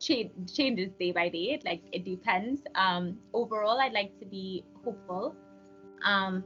cha- 0.00 0.28
changes 0.52 0.92
day 1.00 1.12
by 1.12 1.30
day. 1.30 1.58
Like 1.64 1.80
it 1.92 2.04
depends. 2.04 2.60
Um, 2.74 3.16
overall, 3.32 3.80
I'd 3.80 3.94
like 3.94 4.18
to 4.20 4.26
be 4.26 4.64
hopeful. 4.84 5.34
Um, 6.04 6.44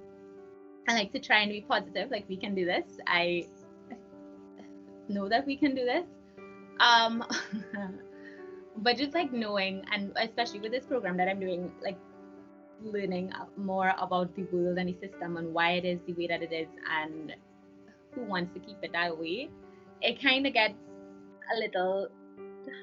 I 0.88 0.94
like 0.94 1.12
to 1.12 1.20
try 1.20 1.40
and 1.40 1.50
be 1.50 1.60
positive. 1.60 2.10
Like 2.10 2.28
we 2.28 2.36
can 2.36 2.54
do 2.54 2.64
this. 2.64 2.84
I 3.06 3.46
know 5.08 5.28
that 5.28 5.46
we 5.46 5.56
can 5.56 5.74
do 5.74 5.84
this. 5.84 6.06
Um, 6.80 7.24
but 8.78 8.96
just 8.96 9.14
like 9.14 9.32
knowing, 9.32 9.84
and 9.92 10.12
especially 10.20 10.60
with 10.60 10.72
this 10.72 10.86
program 10.86 11.16
that 11.18 11.28
I'm 11.28 11.40
doing, 11.40 11.70
like 11.82 11.98
learning 12.82 13.32
more 13.56 13.94
about 13.98 14.34
the 14.34 14.42
world 14.52 14.78
and 14.78 14.88
the 14.88 14.94
system 14.94 15.36
and 15.36 15.54
why 15.54 15.72
it 15.72 15.84
is 15.84 16.00
the 16.06 16.14
way 16.14 16.26
that 16.26 16.42
it 16.42 16.52
is 16.52 16.68
and 16.90 17.34
who 18.14 18.24
wants 18.24 18.52
to 18.54 18.60
keep 18.60 18.76
it 18.82 18.92
that 18.92 19.16
way, 19.16 19.50
it 20.00 20.20
kind 20.20 20.46
of 20.46 20.52
gets 20.52 20.74
a 21.54 21.58
little 21.58 22.08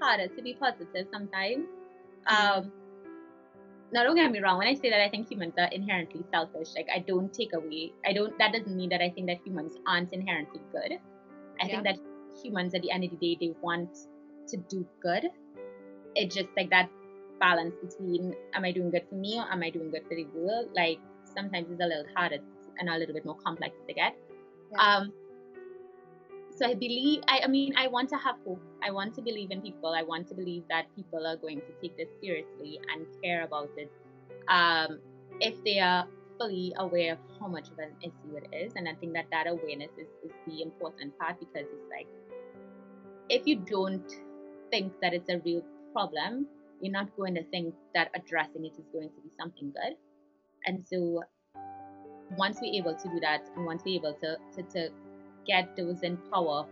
harder 0.02 0.28
to 0.28 0.42
be 0.42 0.54
positive 0.54 1.08
sometimes. 1.12 1.66
Um, 2.28 2.72
now 3.92 4.04
don't 4.04 4.16
get 4.16 4.32
me 4.32 4.40
wrong 4.40 4.58
when 4.58 4.68
i 4.68 4.74
say 4.74 4.90
that 4.90 5.02
i 5.02 5.10
think 5.10 5.30
humans 5.30 5.54
are 5.58 5.70
inherently 5.72 6.24
selfish 6.32 6.70
like 6.76 6.88
i 6.96 7.00
don't 7.00 7.34
take 7.34 7.54
away 7.54 7.92
i 8.06 8.14
don't 8.14 8.38
that 8.38 8.52
doesn't 8.54 8.76
mean 8.76 8.90
that 8.90 9.02
i 9.02 9.10
think 9.10 9.28
that 9.28 9.38
humans 9.46 9.74
aren't 9.88 10.12
inherently 10.14 10.62
good 10.72 10.94
i 11.62 11.66
yeah. 11.66 11.68
think 11.68 11.84
that 11.84 11.98
humans 12.44 12.74
at 12.74 12.82
the 12.82 12.92
end 12.92 13.04
of 13.04 13.12
the 13.12 13.18
day 13.18 13.38
they 13.40 13.54
want 13.62 13.90
to 14.48 14.58
do 14.70 14.86
good 15.02 15.26
it's 16.16 16.36
just 16.36 16.50
like 16.58 16.70
that 16.70 16.90
balance 17.40 17.74
between 17.82 18.36
am 18.54 18.66
I 18.66 18.72
doing 18.72 18.92
good 18.92 19.04
for 19.10 19.16
me 19.16 19.40
or 19.40 19.52
am 19.52 19.64
I 19.64 19.70
doing 19.70 19.90
good 19.92 20.04
for 20.04 20.16
the 20.16 20.28
world? 20.36 20.70
Like 20.76 21.00
sometimes 21.24 21.68
it's 21.72 21.82
a 21.82 21.86
little 21.86 22.06
harder 22.16 22.38
and 22.80 22.90
a 22.90 22.98
little 22.98 23.14
bit 23.14 23.26
more 23.26 23.38
complex 23.38 23.76
to 23.88 23.94
get. 23.94 24.16
Yeah. 24.72 24.78
Um, 24.78 25.14
so 26.60 26.66
I 26.66 26.74
believe, 26.74 27.22
I, 27.28 27.42
I 27.46 27.48
mean, 27.48 27.74
I 27.78 27.88
want 27.88 28.10
to 28.10 28.18
have 28.18 28.36
hope. 28.46 28.62
I 28.84 28.92
want 28.92 29.16
to 29.16 29.22
believe 29.22 29.52
in 29.52 29.62
people. 29.62 29.94
I 29.96 30.04
want 30.04 30.28
to 30.28 30.36
believe 30.36 30.64
that 30.70 30.94
people 30.94 31.26
are 31.26 31.38
going 31.38 31.62
to 31.62 31.72
take 31.82 31.96
this 31.96 32.10
seriously 32.22 32.80
and 32.94 33.06
care 33.24 33.46
about 33.46 33.70
it. 33.78 33.90
Um, 34.50 35.00
if 35.40 35.64
they 35.64 35.80
are 35.80 36.06
fully 36.38 36.74
aware 36.78 37.14
of 37.14 37.20
how 37.40 37.48
much 37.48 37.70
of 37.70 37.78
an 37.80 37.92
issue 38.02 38.36
it 38.36 38.54
is. 38.54 38.74
And 38.76 38.90
I 38.90 38.94
think 38.96 39.14
that 39.14 39.28
that 39.32 39.48
awareness 39.48 39.92
is, 39.98 40.08
is 40.24 40.32
the 40.48 40.62
important 40.62 41.18
part 41.18 41.40
because 41.40 41.68
it's 41.72 41.90
like, 41.90 42.08
if 43.30 43.46
you 43.46 43.58
don't 43.58 44.10
think 44.70 44.94
that 45.02 45.14
it's 45.14 45.30
a 45.30 45.40
real 45.46 45.64
problem, 45.94 46.48
you're 46.82 46.92
not 46.92 47.16
going 47.16 47.36
to 47.36 47.44
think 47.46 47.74
that 47.94 48.10
addressing 48.16 48.66
it 48.66 48.74
is 48.78 48.86
going 48.92 49.10
to 49.10 49.22
be 49.22 49.30
something 49.40 49.72
good. 49.72 49.96
And 50.66 50.86
so 50.86 51.24
once 52.38 52.60
we're 52.62 52.74
able 52.74 52.96
to 52.96 53.10
do 53.10 53.20
that 53.22 53.42
and 53.56 53.66
once 53.66 53.84
we're 53.86 53.96
able 54.00 54.14
to, 54.14 54.38
to, 54.56 54.64
to 54.74 54.90
get 55.50 55.76
those 55.76 56.04
in 56.04 56.18
power 56.32 56.66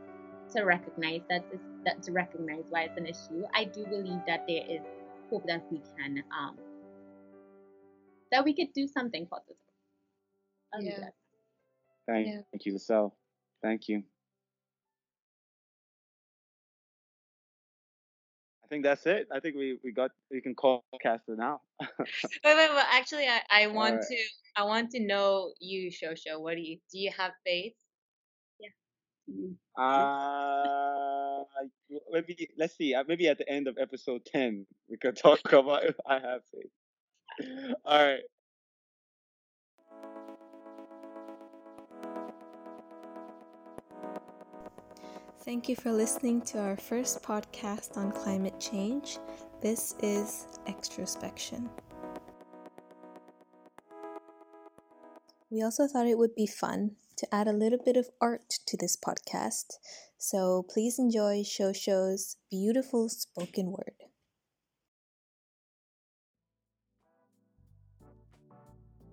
to 0.53 0.63
recognize 0.63 1.21
that, 1.29 1.49
this, 1.51 1.61
that 1.83 2.03
to 2.03 2.11
recognize 2.11 2.65
why 2.69 2.83
it's 2.83 2.97
an 2.97 3.07
issue, 3.07 3.43
I 3.53 3.65
do 3.65 3.85
believe 3.85 4.21
that 4.27 4.45
there 4.47 4.63
is 4.69 4.81
hope 5.29 5.45
that 5.47 5.65
we 5.71 5.81
can 5.97 6.23
um 6.37 6.57
that 8.31 8.43
we 8.43 8.53
could 8.53 8.73
do 8.73 8.87
something 8.87 9.25
positive. 9.25 9.55
I'll 10.73 10.81
yeah. 10.81 11.09
Thank, 12.07 12.27
yeah. 12.27 12.41
thank 12.51 12.65
you, 12.65 12.73
Leselle. 12.73 13.11
Thank 13.61 13.89
you. 13.89 14.03
I 18.63 18.67
think 18.67 18.83
that's 18.83 19.05
it. 19.05 19.27
I 19.33 19.39
think 19.39 19.55
we, 19.55 19.79
we 19.83 19.91
got 19.93 20.11
we 20.29 20.41
can 20.41 20.53
call 20.53 20.83
Caster 21.01 21.37
now. 21.37 21.61
wait, 21.81 21.89
wait, 22.43 22.69
wait. 22.69 22.85
Actually, 22.91 23.27
I, 23.27 23.41
I 23.49 23.67
want 23.67 23.95
right. 23.95 24.03
to 24.09 24.17
I 24.57 24.63
want 24.65 24.91
to 24.91 24.99
know 24.99 25.53
you, 25.61 25.89
Shosho. 25.89 26.39
What 26.39 26.55
do 26.55 26.61
you 26.61 26.77
do? 26.91 26.99
You 26.99 27.11
have 27.17 27.31
faith? 27.45 27.73
Yeah. 29.27 29.51
Uh, 29.77 31.43
maybe 32.11 32.49
let's 32.57 32.75
see. 32.75 32.95
Uh, 32.95 33.03
maybe 33.07 33.27
at 33.27 33.37
the 33.37 33.47
end 33.49 33.67
of 33.67 33.77
episode 33.79 34.25
ten, 34.25 34.65
we 34.89 34.97
could 34.97 35.17
talk 35.23 35.51
about 35.53 35.83
if 35.83 35.95
I 36.05 36.19
have 36.19 36.41
faith. 36.51 37.75
All 37.85 38.05
right. 38.05 38.23
Thank 45.47 45.69
you 45.69 45.77
for 45.77 45.93
listening 45.93 46.41
to 46.41 46.59
our 46.59 46.75
first 46.75 47.23
podcast 47.23 47.95
on 47.95 48.11
climate 48.11 48.59
change. 48.59 49.17
This 49.61 49.95
is 50.01 50.45
Extrospection. 50.67 51.69
We 55.49 55.63
also 55.63 55.87
thought 55.87 56.05
it 56.05 56.17
would 56.17 56.35
be 56.35 56.47
fun 56.47 56.97
to 57.17 57.33
add 57.33 57.47
a 57.47 57.53
little 57.53 57.79
bit 57.83 57.97
of 57.97 58.09
art 58.21 58.49
to 58.67 58.77
this 58.77 58.95
podcast. 58.95 59.73
So 60.17 60.65
please 60.69 60.97
enjoy 60.97 61.43
Shosho's 61.43 62.37
beautiful 62.49 63.09
spoken 63.09 63.71
word. 63.71 63.93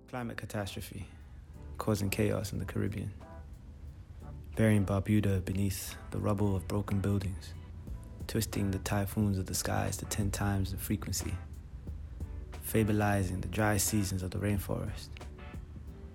Climate 0.09 0.37
catastrophe 0.37 1.07
causing 1.79 2.11
chaos 2.11 2.53
in 2.53 2.59
the 2.59 2.65
Caribbean, 2.65 3.13
burying 4.57 4.87
Barbuda 4.87 5.45
beneath 5.45 5.97
the 6.11 6.19
rubble 6.19 6.55
of 6.55 6.67
broken 6.69 7.01
buildings, 7.01 7.53
twisting 8.27 8.71
the 8.71 8.79
typhoons 8.79 9.39
of 9.39 9.47
the 9.47 9.55
skies 9.55 9.97
to 9.99 10.05
10 10.07 10.31
times 10.31 10.71
the 10.71 10.77
frequency, 10.77 11.35
fabulizing 12.67 13.41
the 13.43 13.49
dry 13.49 13.77
seasons 13.77 14.23
of 14.23 14.31
the 14.31 14.39
rainforest, 14.39 15.09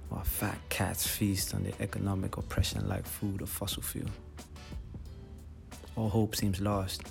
while 0.10 0.24
fat 0.24 0.58
cats 0.69 1.08
feast 1.08 1.54
on 1.54 1.63
the 1.63 1.74
economic 1.82 2.38
oppression 2.38 2.88
like 2.88 3.06
food 3.06 3.41
or 3.41 3.45
fossil 3.45 3.82
fuel. 3.82 4.10
All 5.95 6.10
hope 6.10 6.36
seems 6.36 6.60
lost, 6.60 7.04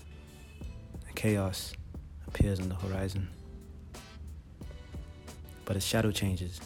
and 1.07 1.15
chaos 1.15 1.73
appears 2.27 2.61
on 2.61 2.69
the 2.69 2.75
horizon. 2.75 3.29
But 5.65 5.77
its 5.77 5.87
shadow 5.87 6.11
changes, 6.11 6.61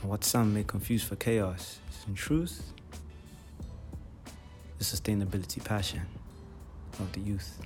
and 0.00 0.10
what 0.10 0.24
some 0.24 0.54
may 0.54 0.64
confuse 0.64 1.02
for 1.02 1.16
chaos 1.16 1.78
is 1.90 2.04
in 2.08 2.14
truth 2.14 2.72
the 4.78 4.84
sustainability 4.84 5.62
passion 5.62 6.00
of 6.98 7.12
the 7.12 7.20
youth. 7.20 7.58